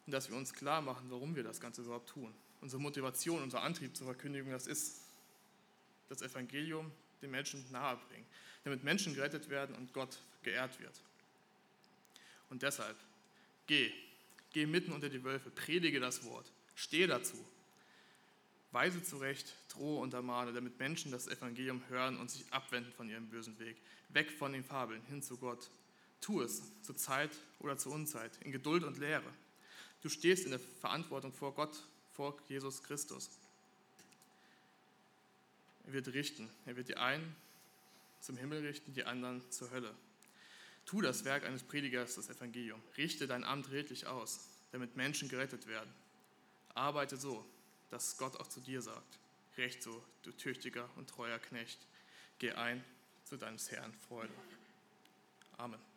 Und 0.07 0.13
dass 0.13 0.29
wir 0.29 0.37
uns 0.37 0.53
klar 0.53 0.81
machen, 0.81 1.11
warum 1.11 1.37
wir 1.37 1.43
das 1.43 1.61
Ganze 1.61 1.83
überhaupt 1.83 2.11
tun. 2.11 2.35
Unsere 2.61 2.81
Motivation, 2.81 3.43
unser 3.43 3.63
Antrieb 3.63 3.97
zur 3.97 4.07
Verkündigung, 4.07 4.51
das 4.51 4.67
ist 4.67 5.03
das 6.09 6.23
Evangelium 6.23 6.91
den 7.23 7.31
Menschen 7.31 7.65
nahebringen, 7.71 8.27
damit 8.65 8.83
Menschen 8.85 9.15
gerettet 9.15 9.49
werden 9.49 9.75
und 9.77 9.93
Gott 9.93 10.19
geehrt 10.43 10.81
wird. 10.81 11.01
Und 12.51 12.63
deshalb, 12.63 12.97
geh, 13.67 13.93
Geh 14.53 14.67
mitten 14.67 14.93
unter 14.93 15.09
die 15.09 15.25
Wölfe, 15.25 15.51
predige 15.51 15.99
das 15.99 16.25
Wort, 16.25 16.51
stehe 16.75 17.07
dazu. 17.07 17.37
Weise 18.71 19.03
zurecht, 19.03 19.55
drohe 19.71 20.01
und 20.01 20.15
ermahne, 20.15 20.53
damit 20.53 20.79
Menschen 20.79 21.11
das 21.11 21.27
Evangelium 21.27 21.83
hören 21.89 22.19
und 22.19 22.31
sich 22.31 22.45
abwenden 22.51 22.93
von 22.93 23.09
ihrem 23.09 23.29
bösen 23.29 23.59
Weg, 23.59 23.77
weg 24.11 24.31
von 24.31 24.53
den 24.53 24.65
Fabeln, 24.65 25.03
hin 25.09 25.23
zu 25.23 25.37
Gott. 25.37 25.71
Tu 26.21 26.41
es, 26.41 26.63
zur 26.83 26.97
Zeit 26.97 27.31
oder 27.59 27.77
zur 27.77 27.93
Unzeit, 27.93 28.39
in 28.45 28.53
Geduld 28.53 28.85
und 28.85 28.99
Lehre. 28.99 29.29
Du 30.03 30.09
stehst 30.09 30.45
in 30.45 30.51
der 30.51 30.61
Verantwortung 30.61 31.33
vor 31.33 31.55
Gott, 31.55 31.77
vor 32.13 32.37
Jesus 32.49 32.83
Christus. 32.83 33.31
Er 35.87 35.93
wird 35.93 36.09
richten. 36.09 36.51
Er 36.67 36.77
wird 36.77 36.89
die 36.89 36.97
einen 36.97 37.35
zum 38.21 38.37
Himmel 38.37 38.65
richten, 38.65 38.93
die 38.95 39.05
anderen 39.05 39.49
zur 39.51 39.71
Hölle. 39.71 39.95
Tu 40.87 41.01
das 41.01 41.25
Werk 41.25 41.45
eines 41.45 41.63
Predigers, 41.63 42.17
das 42.17 42.29
Evangelium. 42.29 42.83
Richte 42.97 43.27
dein 43.27 43.45
Amt 43.45 43.71
redlich 43.71 44.07
aus, 44.07 44.41
damit 44.73 44.97
Menschen 44.97 45.29
gerettet 45.29 45.67
werden. 45.67 45.93
Arbeite 46.75 47.17
so, 47.17 47.45
dass 47.91 48.17
Gott 48.17 48.37
auch 48.37 48.49
zu 48.49 48.61
dir 48.61 48.83
sagt. 48.83 49.19
Recht 49.57 49.83
so, 49.83 50.03
du 50.23 50.33
tüchtiger 50.33 50.89
und 50.97 51.11
treuer 51.11 51.39
Knecht. 51.39 51.79
Geh 52.39 52.53
ein 52.53 52.83
zu 53.25 53.37
deines 53.37 53.71
Herrn 53.71 53.93
Freude. 54.09 54.33
Amen. 55.59 55.92